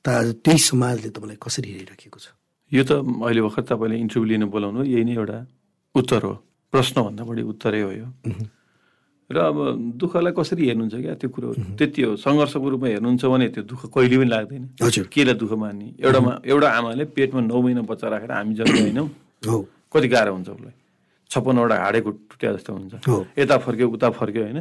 त 0.04 0.06
आज 0.08 0.28
त्यही 0.44 0.58
समाजले 0.58 1.08
तपाईँलाई 1.10 1.38
कसरी 1.42 1.68
हेरिराखेको 1.72 2.18
छ? 2.18 2.26
यो 2.72 2.82
त 2.84 2.90
अहिले 2.98 3.40
भर्खर 3.46 3.62
तपाईँले 3.62 3.96
इन्टरभ्यू 4.04 4.24
लिन 4.30 4.44
बोलाउनु 4.52 4.80
यही 4.84 5.04
नै 5.04 5.14
एउटा 5.14 5.38
उत्तर 5.94 6.22
हो। 6.22 6.32
प्रश्नभन्दा 6.72 7.22
बढी 7.24 7.42
उत्तरै 7.42 7.80
हो 7.82 7.90
यो। 7.90 8.06
र 9.30 9.36
अब 9.40 9.56
दुःखलाई 9.96 10.32
कसरी 10.36 10.62
हेर्नुहुन्छ 10.68 10.94
क्या 10.94 11.14
त्यो 11.16 11.28
कुरो? 11.32 11.48
त्यति 11.78 12.00
हो 12.02 12.10
सङ्घर्षको 12.20 12.68
रूपमा 12.68 12.88
हेर्नुहुन्छ 12.92 13.24
भने 13.24 13.46
त्यो 13.54 13.62
दुःख 13.64 13.82
कहिले 13.94 14.16
पनि 14.20 14.28
लाग्दैन। 14.28 14.64
केलाई 15.08 15.34
दुःख 15.40 15.52
मान्ने? 15.56 15.86
एउटा 15.96 16.20
एउटा 16.44 16.68
आमाले 16.68 17.04
पेटमा 17.16 17.40
नौ 17.40 17.58
महिना 17.64 17.82
बच्चा 17.88 18.06
राखेर 18.12 18.32
हामी 18.32 18.54
जति 18.54 18.78
होइनौँ 18.84 19.08
कति 19.92 20.08
गाह्रो 20.08 20.32
हुन्छ 20.34 20.48
उसलाई? 20.48 20.74
छप्पन्नवटा 21.30 21.76
हाडेको 21.82 22.10
टुट्या 22.30 22.50
जस्तो 22.52 22.72
हुन्छ। 22.74 22.94
यता 23.38 23.56
फर्क्यो 23.64 23.88
उता 23.96 24.08
फर्क्यो 24.12 24.42
होइन? 24.44 24.60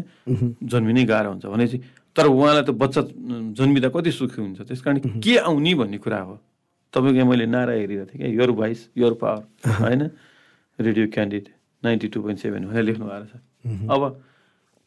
जन्मिनै 0.63 1.03
गाह्रो 1.11 1.29
हुन्छ। 1.31 1.45
भनेपछि 1.45 1.77
तर 2.15 2.25
उहाँलाई 2.29 2.63
त 2.63 2.71
बच्चा 2.71 3.01
जन्मिँदा 3.57 3.89
कति 3.91 4.11
सुखी 4.11 4.39
हुन्छ। 4.41 4.59
त्यस 4.63 4.81
कारण 4.81 5.19
के 5.19 5.33
आउने 5.43 5.73
भन्ने 5.75 5.97
कुरा 5.97 6.19
हो? 6.23 6.39
तपाईँको 6.93 7.17
यहाँ 7.17 7.29
मैले 7.29 7.45
नारा 7.51 7.73
हेरिरहेको 7.73 8.05
थिएँ 8.09 8.19
क्या 8.21 8.29
योर 8.31 8.51
भोइस 8.53 8.79
योर 8.97 9.13
पावर 9.21 9.43
होइन? 9.81 10.01
Radio 10.79 11.05
candidate 11.13 11.45
ninety 11.83 12.07
two 12.13 12.21
point 12.21 12.39
seven 12.39 12.63
भनेर 12.69 12.83
लेख्नु 12.83 13.05
भएको 13.05 13.27
छ 13.27 13.33
अब 13.89 14.01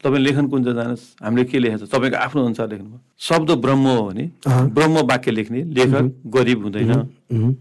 तपाईँ 0.04 0.22
लेखन 0.22 0.46
कुन 0.46 0.60
चाहिँ 0.64 0.76
जानुहोस्? 0.76 1.04
हामीले 1.22 1.44
के 1.44 1.58
लेखेको 1.58 1.86
छ? 1.86 1.90
तपाईँको 1.90 2.16
आफ्नो 2.16 2.40
अनुसार 2.46 2.68
लेख्नुभयो। 2.68 3.00
शब्द 3.18 3.50
ब्रह्म 3.64 3.86
हो 3.86 4.02
भने 4.06 4.24
ब्रह्म 4.76 4.96
वाक्य 5.08 5.30
लेख्ने 5.30 5.60
लेखक 5.72 6.04
गरिब 6.28 6.58
हुँदैन। 6.62 6.92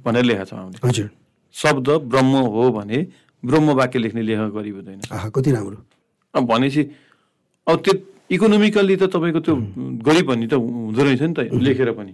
भनेर 0.03 0.23
लेखेको 0.23 0.45
छौँ 0.45 0.59
हामीले। 0.59 0.87
हजुर। 0.87 1.09
शब्द 1.55 1.87
ब्रह्म 2.11 2.33
हो 2.53 2.63
भने 2.75 2.97
ब्रह्म 3.43 3.67
वाक्य 3.79 3.99
लेख्ने 3.99 4.21
लेखक 4.21 4.49
गरिब 4.51 4.75
हुँदैन। 4.75 4.99
कति 5.31 5.51
राम्रो। 5.51 5.77
भनेपछि 6.35 6.81
अब 7.67 7.75
त्यो 7.81 7.93
इकोनोमिकल्ली 8.35 8.95
त 8.95 9.03
तपाईँको 9.09 9.39
त्यो 9.39 9.55
गरिब 10.03 10.25
भन्ने 10.27 10.47
त 10.51 10.53
हुँदो 10.53 11.01
रहेछ 11.01 11.21
नि 11.21 11.33
त 11.33 11.39
लेखेर 11.55 11.89
पनि। 11.95 12.13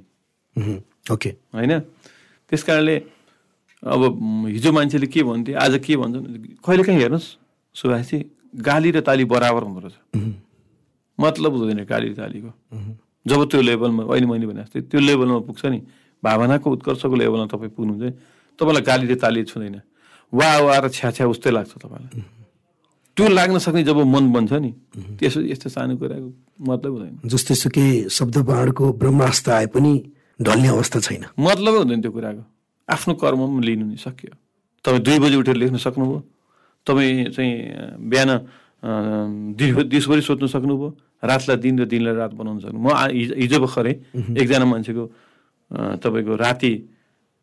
ओके। 1.11 1.29
होइन? 1.55 1.79
त्यस 2.51 2.63
कारणले 2.63 2.95
अब 3.81 4.01
हिजो 4.53 4.71
मान्छेले 4.71 5.07
के 5.09 5.23
भन्थे 5.23 5.51
आज 5.57 5.73
के 5.81 5.95
भन्छन्? 5.97 6.23
कहिले 6.61 6.83
काहीँ 6.83 6.99
हेर्नुहोस् 7.01 7.29
सुभाषजी 7.75 8.19
गाली 8.53 8.91
र 8.91 8.99
ताली 9.01 9.25
बराबर 9.25 9.63
हुँदो 9.63 9.79
रहेछ। 9.79 9.95
मतलब 11.19 11.51
हुँदैन 11.55 11.83
गाली 11.85 12.07
र 12.09 12.13
तालीको। 12.15 12.51
जब 13.27 13.39
त्यो 13.47 13.61
लेभलमा 13.61 14.03
अहिले 14.03 14.25
मैले 14.25 14.45
भने 14.47 14.61
जस्तै 14.63 14.81
त्यो 14.91 14.99
लेभलमा 14.99 15.39
पुग्छ 15.47 15.65
नि 15.65 15.79
भावनाको 16.23 16.67
उत्कर्षको 16.71 17.15
लेभलमा 17.15 17.45
तपाईँ 17.47 17.71
पुग्नुहुन्छ 17.77 18.13
तपाईँलाई 18.59 18.83
गाली 18.83 19.05
र 19.07 19.15
ताली 19.15 19.43
छुँदैन। 19.45 19.81
वा 20.33 20.49
वा 20.65 20.77
र 20.77 20.89
छ्या 20.89 21.11
छ्या 21.11 21.27
उस्तै 21.27 21.51
लाग्छ 21.51 21.71
तपाईँलाई। 21.77 22.21
त्यो 23.17 23.27
लाग्न 23.27 23.57
सक्ने 23.59 23.83
जब 23.83 23.97
मन 24.07 24.25
बन्छ 24.33 24.51
नि 24.53 24.71
त्यसो 25.19 25.39
यस्तो 25.43 25.69
सानो 25.69 25.95
कुराको 25.99 26.29
मतलब 26.65 26.91
हुँदैन। 26.91 27.15
जस्तै 27.27 27.55
सुकै 27.55 28.09
शब्द 28.09 28.37
बाँडको 28.47 28.85
ब्रह्मास्त्र 28.97 29.51
आए 29.51 29.67
पनि 29.69 29.93
ढल्ने 30.41 30.67
अवस्था 30.67 30.99
छैन। 30.99 31.23
मतलबै 31.39 31.77
हुँदैन 31.77 32.01
त्यो 32.01 32.11
कुराको। 32.11 32.43
आफ्नो 32.89 33.13
कर्म 33.21 33.41
पनि 33.47 33.65
लिनु 33.67 33.85
नि 33.85 33.97
सक्यो। 33.99 34.33
तपाईँ 34.85 35.01
दुई 35.05 35.17
बजी 35.19 35.35
उठेर 35.35 35.55
लेख्न 35.55 35.77
सक्नुभयो। 35.77 36.19
तपाईँ 36.87 37.29
चाहिँ 37.35 37.53
बिहान 38.09 38.29
दिस- 39.57 39.85
दिसभरि 39.93 40.21
सोध्नु 40.21 40.47
सक्नुभयो। 40.47 40.89
रातलाई 41.23 41.57
दिन 41.61 41.73
र 41.79 41.85
दिनलाई 41.85 42.15
रात 42.17 42.31
बनाउनु 42.33 42.59
सक्नु 42.65 42.79
म 42.81 42.89
हिजो 43.41 43.57
भर्खरै 43.61 43.93
एकजना 44.41 44.65
मान्छेको 44.65 45.03
तपाईँको 46.01 46.33
राति 46.35 46.71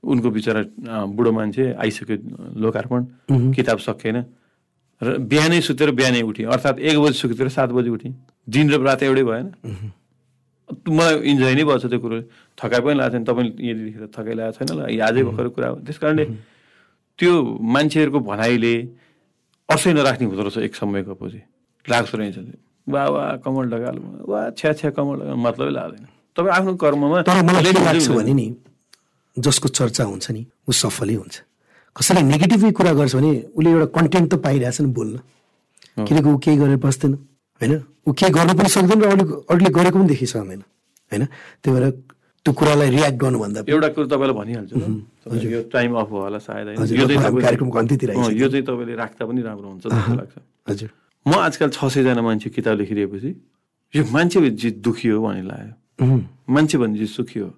उनको 0.02 0.28
बिचरा 0.30 0.60
बुढो 1.14 1.30
मान्छे 1.32 1.64
आइसक्यो 1.78 2.16
लोकार्पण। 2.58 3.00
किताब 3.54 3.78
सकिएन। 3.78 4.18
र 5.02 5.08
बिहानै 5.30 5.60
सुतेर 5.62 5.90
बिहानै 5.94 6.22
उठेँ। 6.26 6.46
अर्थात् 6.54 6.78
एक 6.82 6.96
बजी 6.98 7.18
सुतेर 7.22 7.48
सात 7.54 7.70
बजी 7.70 7.90
उठेँ। 7.90 8.12
दिन 8.50 8.66
र 8.70 8.82
रात 8.82 9.02
एउटै 9.06 9.24
भएन। 9.30 9.46
मलाई 10.90 11.14
इन्जोय 11.30 11.54
नै 11.54 11.64
भएको 11.64 11.78
छ 11.78 11.86
त्यो 11.86 11.98
कुरो। 12.02 12.16
थकाइ 12.58 12.80
पनि 12.82 12.94
लागेको 12.98 13.14
छैन 13.14 13.24
तपाईँले 13.30 13.52
यदि 13.62 14.10
थकाइ 14.10 14.34
लागेको 14.38 14.54
छैन 14.58 14.68
ल 14.74 14.80
आजै 15.00 15.22
भर्खर 15.22 15.46
कुरा 15.54 15.68
हो। 15.70 15.76
त्यस 15.86 15.98
कारणले 16.02 16.24
त्यो 17.18 17.32
मान्छेहरूको 17.74 18.18
भनाइले 18.26 18.74
असै 19.68 19.92
नराख्ने 19.92 20.24
हुँदो 20.26 20.42
रहेछ 20.42 20.58
एक 20.64 20.74
समयको 20.74 21.14
पछि। 21.20 21.40
लाग्छ 21.84 22.10
रहेछ 22.14 22.36
वा 22.88 23.02
वा 23.14 23.24
कमल 23.44 23.64
ढकाल 23.68 23.96
वा 24.24 24.40
छ्या 24.58 24.72
छ्या 24.78 24.90
कमल 24.96 25.16
ढकाल 25.20 25.36
मतलबै 25.44 25.72
लाग्दैन। 25.78 26.04
तपाईँ 26.36 26.54
आफ्नो 26.56 26.72
कर्ममा 26.82 27.16
तर 27.28 27.42
मलाई 27.44 27.72
लाग्छ। 27.76 28.08
भने 28.08 28.32
नि 28.32 28.46
जसको 29.36 29.68
चर्चा 29.68 30.04
हुन्छ 30.08 30.26
नि 30.32 30.42
ऊ 30.68 30.72
सफलै 30.72 31.14
हुन्छ। 31.20 31.36
कसैले 31.96 32.22
नेगेटिभै 32.32 32.70
कुरा 32.78 32.92
गर्छ 32.98 33.14
भने 33.18 33.30
उसले 33.52 33.68
एउटा 33.70 33.86
कन्टेन्ट 33.96 34.26
त 34.32 34.34
पाइरहेछ 34.40 34.80
नि 34.80 34.90
बोल्न। 34.96 35.16
किनकि 36.06 36.28
ऊ 36.32 36.38
केही 36.38 36.56
गरेर 36.56 36.78
बस्दैन 36.80 37.12
होइन? 37.60 37.72
ऊ 38.08 38.10
केही 38.18 38.30
गर्न 38.32 38.50
पनि 38.56 38.68
सक्दैन 38.72 38.98
र 39.02 39.06
अरूले 39.12 39.24
अरूले 39.52 39.70
गरेको 39.76 39.96
पनि 39.98 40.08
देखिसक्दैन 40.08 40.60
होइन? 41.10 41.22
त्यही 41.60 41.70
भएर 41.74 41.84
त्यो 42.48 42.56
कुरालाई 42.56 42.90
रियाक्ट 42.96 43.18
गर्नुभन्दा 43.20 43.60
एउटा 43.68 43.88
कुरो 43.92 44.06
तपाईँलाई 44.08 44.36
भनिहाल्छु 44.40 44.76
यो 45.52 45.60
टाइम 45.68 45.92
अफ 46.00 46.08
होला 46.08 46.40
सायद। 46.40 46.80
यो 46.80 47.04
चाहिँ 47.04 47.44
कार्यक्रमको 47.44 47.76
अन्त्यतिर। 47.76 48.08
यो 48.40 48.48
चाहिँ 48.48 48.64
तपाईँले 48.64 48.94
राख्दा 48.96 49.22
पनि 49.28 49.40
राम्रो 49.44 49.68
हुन्छ 49.68 49.84
जस्तो 49.84 50.14
लाग्छ। 50.16 50.36
हजुर। 50.64 50.88
म 51.28 51.32
आजकल 51.44 51.68
छ 51.76 51.80
सयजना 51.92 52.22
मान्छे 52.24 52.48
किताब 52.48 52.74
लेखिदिएपछि 52.80 53.30
यो 53.92 54.02
मान्छे 54.08 54.38
जे 54.56 54.70
दुखी 54.80 55.08
हो 55.12 55.20
भन्ने 55.20 55.44
लाग्यो। 55.44 56.08
मान्छे 56.48 56.76
भने 56.80 56.96
चाहिँ 56.96 57.12
सुखी 57.12 57.38
हो। 57.44 57.50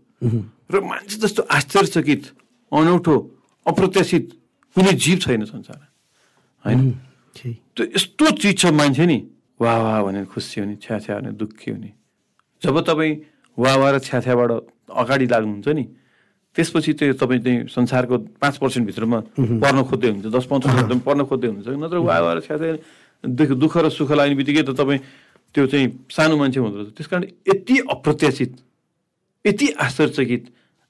र 0.74 0.74
मान्छे 0.82 1.16
जस्तो 1.22 1.40
आश्चर्यचकित 1.46 2.22
अनौठो 2.74 3.14
अप्रत्याशित 3.70 4.24
कुनै 4.74 4.92
जीव 4.98 5.16
छैन 5.22 5.44
संसारमा। 5.46 5.86
होइन। 6.66 6.78
त्यो 7.38 7.84
यस्तो 7.94 8.24
चिज 8.42 8.58
छ 8.58 8.74
मान्छे 8.74 9.06
नि 9.06 9.18
वाह 9.62 9.78
वाह 9.86 9.98
भनेर 10.02 10.24
खुसी 10.34 10.60
हुने 10.60 10.74
छ्या 10.82 10.98
छ्या 10.98 11.14
भने 11.22 11.30
दुःखी 11.38 11.70
हुने। 11.70 11.90
जब 12.62 12.74
तपाईँ 12.82 13.14
वाह 13.58 13.76
वाह 13.76 13.90
र 13.92 13.98
छ्या 14.00 14.18
छ्याबाट 14.24 14.50
अगाडि 14.92 15.26
लाग्नुहुन्छ 15.26 15.68
नि। 15.68 15.84
त्यसपछि 16.56 16.92
त्यो 16.98 17.14
तपाईँ 17.14 17.40
चाहिँ 17.40 17.58
संसारको 17.70 18.16
पाँच 18.42 18.54
पर्सेन्टभित्रमा 18.58 19.18
पर्न 19.62 19.78
खोज्दै 19.86 20.08
हुनुहुन्छ 20.10 20.34
दस 20.34 20.44
पन्ध्र 20.50 20.66
पर्सेन्ट 20.66 21.02
पर्न 21.06 21.20
खोज्दै 21.30 21.48
हुनुहुन्छ। 21.48 21.78
नत्र 21.78 21.98
वाह 22.02 22.18
वाह 22.20 22.32
र 22.34 22.40
छ्या 22.42 22.56
छ्या 22.58 22.74
दुःख 23.24 23.50
दुःख 23.54 23.74
र 23.76 23.88
सुख 23.88 24.10
लाग्ने 24.18 24.34
बित्तिकै 24.34 24.62
त 24.66 24.74
तपाईँ 24.74 25.00
त्यो 25.54 25.66
चाहिँ 25.66 25.86
सानो 26.10 26.34
मान्छे 26.36 26.60
हुँदो 26.60 26.76
रहेछ। 26.78 26.94
त्यस 26.96 27.06
कारण 27.06 27.24
यति 27.48 27.76
अप्रत्याशित 27.90 28.52
यति 29.44 29.66
आश्चर्यचकित 29.78 30.42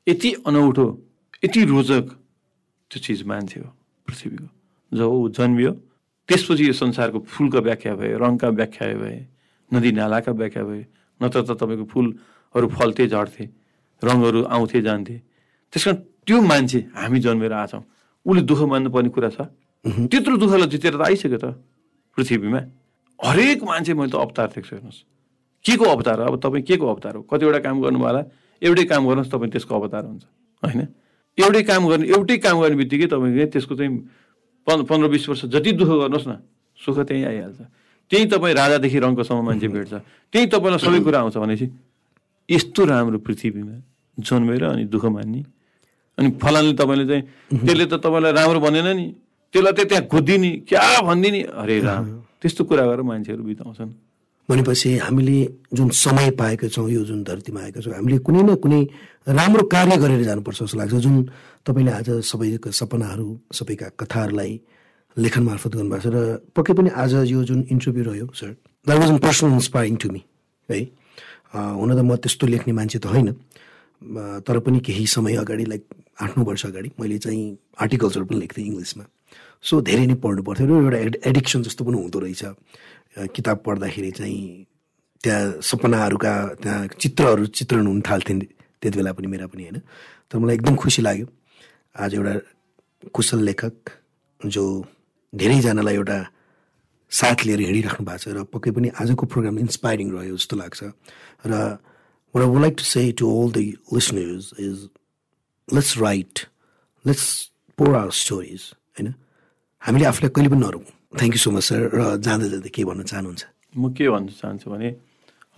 यति 0.06 0.30
अनौठो 0.48 0.86
यति 1.44 1.60
रोचक 1.64 2.06
त्यो 2.90 2.98
चिज 3.04 3.20
मान्छे 3.28 3.60
हो 3.60 3.68
पृथ्वीको। 4.08 4.48
जब 4.92 5.06
ऊ 5.06 5.28
जन्मियो 5.28 5.72
त्यसपछि 6.28 6.64
यो 6.66 6.72
संसारको 6.72 7.18
फुलको 7.20 7.60
व्याख्या 7.60 7.94
भए 7.94 8.10
रङका 8.16 8.48
व्याख्या 8.48 8.86
भए 8.96 9.18
नदी 9.70 9.90
नालाका 9.92 10.32
व्याख्या 10.32 10.62
भए 10.64 10.82
नत्र 11.20 11.40
त 11.42 11.50
तपाईँको 11.60 11.84
फुलहरू 11.84 12.66
फल्थे 12.68 13.06
झर्थे। 13.06 13.44
रङहरू 14.02 14.40
आउँथे 14.44 14.80
जान्थे। 14.82 15.16
त्यस 15.72 15.84
कारण 15.84 15.96
त्यो 16.26 16.40
मान्छे 16.40 16.80
हामी 16.96 17.18
जन्मेर 17.20 17.52
आछौँ 17.52 17.82
उसले 18.26 18.42
दुःख 18.42 18.60
मान्नुपर्ने 18.68 19.10
कुरा 19.10 19.30
छ? 19.30 19.40
त्यत्रो 19.84 20.36
दुःखलाई 20.36 20.68
जितेर 20.68 20.94
त 20.96 21.02
आइसक्यो 21.08 21.38
त 21.38 21.56
पृथ्वीमा। 22.16 22.60
हरेक 23.18 23.60
मान्छे 23.64 23.92
मैले 23.94 24.12
त 24.12 24.16
अवतार 24.16 24.48
देख्छु 24.56 24.76
हेर्नुहोस्। 24.76 25.00
के 25.64 25.76
को 25.76 25.84
अवतार 25.84 26.20
हो? 26.20 26.26
अब 26.28 26.36
तपाईँ 26.40 26.64
के 26.64 26.76
को 26.76 26.86
अवतार 26.88 27.14
हो? 27.16 27.22
कतिवटा 27.28 27.58
काम 27.60 27.76
गर्नुभयो 27.80 28.08
होला। 28.08 28.22
एउटै 28.62 28.84
काम 28.84 29.02
गर्नुहोस् 29.08 29.30
तपाईँ 29.32 29.50
त्यसको 29.52 29.74
अवतार 29.74 30.04
हुन्छ। 30.04 30.24
होइन? 30.62 30.80
एउटै 31.38 31.62
काम 31.64 31.82
गर्ने 31.88 32.06
एउटै 32.12 32.36
काम 32.44 32.56
गर्ने 32.60 32.76
बित्तिकै 32.76 33.06
तपाईँको 33.12 33.46
त्यसको 33.52 33.74
चाहिँ 33.76 33.92
पन् 34.66 34.84
पन्ध्र 34.84 35.08
बिस 35.08 35.28
वर्ष 35.28 35.44
जति 35.52 35.70
दुःख 35.80 35.88
गर्नुहोस् 35.88 36.28
न 36.28 36.32
सुख 36.76 36.96
त्यहीँ 37.08 37.24
आइहाल्छ। 37.24 37.60
त्यही 38.10 38.24
तपाईँ 38.26 38.54
राजादेखि 38.54 38.98
रङ्कसम्म 39.00 39.40
मान्छे 39.44 39.68
भेट्छ। 39.68 39.92
त्यही 40.32 40.46
तपाईँलाई 40.52 40.80
सबै 40.80 41.00
कुरा 41.00 41.18
आउँछ 41.20 41.36
भनेपछि 41.36 41.66
यस्तो 42.48 42.80
राम्रो 42.84 43.18
पृथ्वीमा 43.20 43.76
जन्मेर 44.20 44.64
अनि 44.64 44.84
दुःख 44.92 45.04
मान्ने। 45.16 45.40
अनि 46.18 46.28
फलानले 46.42 46.74
तपाईँले 46.76 47.04
चाहिँ 47.10 47.22
त्यसले 47.64 47.86
त 47.86 47.94
तपाईँलाई 48.04 48.32
राम्रो 48.32 48.60
भनेन 48.60 48.88
नि। 48.96 49.06
त्यसलाई 49.54 49.72
त 49.72 49.80
त्यहाँ 49.88 50.04
खोजिदिने 50.06 50.50
क्या 50.68 50.84
भनिदिने। 51.02 51.40
अरे 51.52 51.76
राम 51.80 52.04
त्यस्तो 52.40 52.62
कुरा 52.64 52.84
गरेर 52.86 53.02
मान्छेहरू 53.02 53.42
बिताउँछन्। 53.42 53.90
भनेपछि 54.48 54.90
हामीले 54.98 55.38
जुन 55.74 55.88
समय 55.94 56.30
पाएका 56.34 56.68
छौँ 56.68 56.90
यो 56.90 57.02
जुन 57.06 57.22
धरतीमा 57.22 57.60
आएका 57.60 57.80
छौँ 57.80 57.94
हामीले 57.94 58.18
कुनै 58.26 58.42
न 58.42 58.54
कुनै 58.58 58.80
राम्रो 59.28 59.62
कार्य 59.70 59.96
गरेर 59.96 60.22
जानुपर्छ 60.26 60.58
जस्तो 60.62 60.78
लाग्छ। 60.78 60.94
जुन 61.06 61.16
तपाईँले 61.66 61.92
आज 61.92 62.08
सबैका 62.26 62.70
सपनाहरू 62.70 63.28
सबैका 63.52 63.86
कथाहरूलाई 64.00 64.52
लेखन 65.16 65.42
मार्फत 65.42 65.72
गर्नुभएको 65.76 66.02
छ 66.02 66.14
र 66.14 66.18
पक्कै 66.54 66.72
पनि 66.74 66.90
आज 66.94 67.12
यो 67.30 67.42
जुन 67.46 67.60
इन्टरभ्यू 67.70 68.02
रह्यो 68.04 68.26
sir 68.34 68.50
that 68.86 68.98
was 68.98 69.10
personal 69.22 69.52
inspiring 69.58 69.96
to 70.02 70.08
me 70.10 70.22
है। 70.68 70.78
हुन 71.54 71.90
त 71.94 72.00
म 72.02 72.16
त्यस्तो 72.16 72.46
लेख्ने 72.46 72.72
मान्छे 72.74 72.98
त 72.98 73.06
होइन। 73.06 73.34
तर 74.00 74.58
पनि 74.64 74.80
केही 74.80 75.06
समय 75.06 75.36
अगाडि 75.36 75.64
लाइक 75.64 75.84
आठ 76.22 76.38
नौ 76.38 76.44
वर्ष 76.44 76.66
अगाडि 76.66 76.90
मैले 77.00 77.18
चाहिँ 77.18 77.56
आर्टिकल्सहरू 77.80 78.24
पनि 78.26 78.38
लेख्थेँ 78.40 78.64
इङ्ग्लिसमा। 78.64 79.04
सो 79.62 79.80
धेरै 79.80 80.06
नै 80.06 80.14
पढ्नु 80.24 80.42
पर्थ्यो 80.42 80.66
र 80.66 80.72
एउटा 80.72 80.98
एड 80.98 81.16
एडिक्सन 81.26 81.62
जस्तो 81.62 81.84
पनि 81.84 81.96
हुँदो 81.96 82.18
रहेछ। 82.18 82.42
किताब 83.36 83.56
पढ्दाखेरि 83.66 84.10
चाहिँ 84.16 84.40
त्यहाँ 85.24 85.60
सपनाहरूका 85.60 86.32
त्यहाँ 86.62 86.86
चित्रहरू 86.96 87.46
चित्रण 87.52 87.86
हुन 87.86 88.00
थाल्थे 88.08 88.34
त्यति 88.80 88.96
बेला 88.96 89.12
पनि 89.12 89.26
मेरा 89.26 89.46
पनि 89.52 89.62
होइन? 89.68 89.78
तर 90.32 90.38
मलाई 90.38 90.54
एकदम 90.54 90.74
खुसी 90.80 91.02
लाग्यो। 91.02 91.26
आज 92.00 92.14
एउटा 92.14 92.34
कुशल 93.12 93.40
लेखक 93.44 93.74
जो 94.40 94.64
धेरैजनालाई 95.32 95.94
एउटा 95.94 96.18
साथ 97.12 97.44
लिएर 97.46 97.60
हिँडिराख्नु 97.60 98.06
भएको 98.06 98.18
छ 98.24 98.28
र 98.32 98.44
पक्कै 98.48 98.70
पनि 98.70 98.88
आजको 98.96 99.26
प्रोग्राम 99.28 99.58
इन्सपायरिङ 99.58 100.08
रह्यो 100.16 100.36
जस्तो 100.36 100.56
लाग्छ। 100.56 100.80
र 101.44 101.52
what 102.32 102.44
I 102.44 102.46
would 102.46 102.62
like 102.62 102.76
to 102.76 102.84
say 102.84 103.12
to 103.12 103.28
all 103.28 103.48
the 103.48 103.76
listeners 103.90 104.52
is 104.56 104.88
let's 105.68 105.96
write, 105.96 106.46
let's 107.04 107.50
pour 107.78 107.96
our 107.96 108.10
stories 108.12 108.74
होइन? 108.96 109.14
हामीले 109.82 110.04
आफूलाई 110.06 110.30
कहिले 110.36 110.48
पनि 110.52 110.60
नरौँ 110.60 110.82
thank 111.18 111.34
you 111.34 111.40
so 111.40 111.50
much 111.50 111.64
sir 111.64 111.80
र 111.94 112.00
जाँदा 112.26 112.46
जाँदै 112.54 112.70
के 112.70 112.84
भन्न 112.84 113.02
चाहनुहुन्छ? 113.02 113.42
म 113.76 113.92
के 113.96 114.08
भन्न 114.10 114.28
चाहन्छु 114.40 114.70
भने 114.70 114.88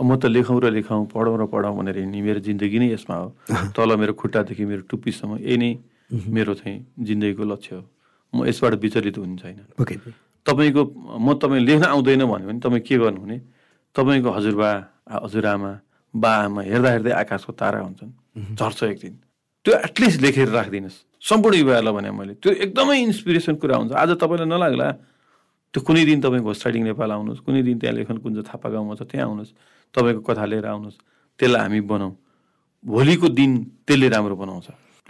म 0.00 0.16
त 0.16 0.24
लेखौँ 0.32 0.60
र 0.60 0.70
लेखाउँ 0.70 1.06
पढौँ 1.12 1.36
र 1.40 1.46
पढौँ 1.52 1.74
भनेर 1.76 1.98
हिँड्ने 1.98 2.20
मेरो 2.22 2.40
जिन्दगी 2.40 2.78
नै 2.78 2.88
यसमा 2.94 3.16
हो। 3.16 3.28
तल 3.76 3.96
मेरो 3.98 4.12
खुट्टादेखि 4.16 4.64
मेरो 4.64 4.82
टुप्पीसम्म 4.88 5.42
यही 5.44 5.56
नै 5.56 5.70
मेरो 6.12 6.54
चाहिँ 6.60 6.78
जिन्दगीको 6.98 7.44
लक्ष्य 7.52 7.76
हो। 7.76 7.82
म 8.32 8.46
यसबाट 8.48 8.74
विचलित 8.80 9.18
हुनु 9.18 9.36
छैन। 9.42 9.58
पनि 9.76 10.14
तपाईँको 10.46 10.82
म 11.20 11.28
तपाईँ 11.36 11.62
लेख्न 11.68 11.84
आउँदैन 11.84 12.24
भन्यो 12.24 12.46
भने 12.48 12.60
तपाईँ 12.64 12.82
के 12.86 12.96
गर्नुहुने? 12.98 13.38
तपाईँको 13.96 14.30
हजुरबा 14.30 14.70
हजुरआमा 15.20 15.72
बा 16.14 16.30
आमा 16.44 16.62
हेर्दा 16.62 16.90
हेर्दै 16.90 17.12
आकाशको 17.22 17.52
तारा 17.52 17.80
हुन्छन्। 17.80 18.10
झर्छ 18.56 18.82
एक 18.84 18.98
दिन 19.00 19.14
त्यो 19.64 19.74
एटलिस्ट 19.86 20.20
लेखेर 20.20 20.48
राखिदिनुहोस्। 20.48 20.98
सम्पूर्ण 21.22 21.56
युवाहरूलाई 21.56 21.94
भने 21.94 22.10
मैले। 22.10 22.34
त्यो 22.42 22.52
एकदमै 22.66 22.96
इन्सपिरेसन 23.00 23.54
कुरा 23.62 23.76
हुन्छ। 23.76 23.92
आज 23.92 24.10
तपाईँलाई 24.18 24.48
नलाग्ला 24.48 24.88
त्यो 25.74 25.80
कुनै 25.86 26.04
दिन 26.04 26.20
तपाईँ 26.20 26.42
घोस्ट 26.42 26.66
राइडिङ 26.66 26.82
नेपाल 26.84 27.10
आउनुहोस्। 27.16 27.40
कुनै 27.46 27.62
दिन 27.62 27.78
त्यहाँ 27.78 27.94
लेखन 27.96 28.16
कुञ्ज 28.20 28.38
थापा 28.44 28.68
गाउँमा 28.68 28.94
छ 28.98 29.02
त्यहाँ 29.06 29.26
आउनुहोस्। 29.30 29.52
तपाईँको 29.94 30.20
कथा 30.20 30.44
लिएर 30.44 30.66
आउनुहोस्। 30.66 30.98
त्यसलाई 31.38 31.62
हामी 31.62 31.80
बनाऊँ। 31.80 32.14
भोलिको 32.84 33.28
दिन 33.30 33.50
त्यसले 33.86 34.08
राम्रो 34.10 34.36
बनाउँछ। 34.36 34.66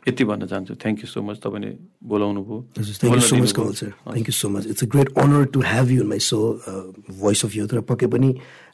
यति 0.09 0.25
भन्न 0.25 0.47
चाहन्छु। 0.51 0.75
थ्याङ्क 0.83 0.99
यू 1.01 1.09
सो 1.09 1.23
मच 1.23 1.37
तपाईँले 1.38 1.71
बोलाउनु 2.11 2.41
भयो। 2.43 2.57
Thank 2.75 3.15
you 3.15 3.21
so 3.23 3.37
much 3.37 3.53
Kamal 3.55 3.75
sir 3.79 3.91
thank 4.11 4.29
you 4.29 4.35
so 4.35 4.49
much 4.51 4.67
it's 4.75 4.83
a 4.83 4.87
great 4.93 5.09
honour 5.15 5.45
to 5.55 5.61
have 5.62 5.91
you 5.91 6.05
my 6.11 6.19
so 6.19 6.38
voice 7.23 7.45
of 7.47 7.53
youth 7.57 7.71
र 7.75 7.81
पक्कै 7.87 8.07
पनि 8.11 8.29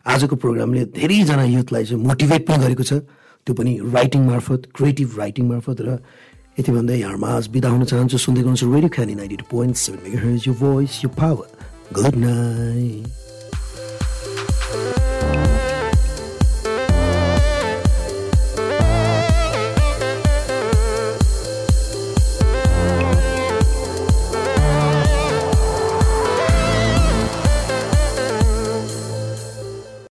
आजको 0.09 0.37
प्रोग्रामले 0.41 0.85
धेरैजना 0.97 1.45
युथलाई 1.45 1.85
चाहिँ 1.85 2.01
मोटिभेट 2.01 2.43
पनि 2.49 2.59
गरेको 2.65 2.85
छ। 2.89 3.05
त्यो 3.45 3.53
पनि 3.55 3.73
राइटिङ 3.93 4.23
मार्फत 4.25 4.61
क्रिएटिभ 4.77 5.09
राइटिङ 5.19 5.45
मार्फत 5.53 5.79
र 5.85 6.01
यति 6.59 6.71
भन्दै 6.73 6.97
आज 7.05 7.45
बिदा 7.55 7.69
हुन 7.71 7.85
चाहन्छु। 7.85 8.17
सुन्दै 8.19 8.43
गर्नुहोस् 8.43 8.65
radio 8.75 8.91
Candid 8.97 9.15
ninety 9.21 9.37
two 9.37 9.47
point 9.53 9.77
seven 9.77 10.01
mega 10.05 10.29
यो 10.49 10.53
भोइस 10.59 11.05
यो 11.05 11.11
पावर 11.13 11.49
गुड 11.93 12.15
नाइट 12.25 13.28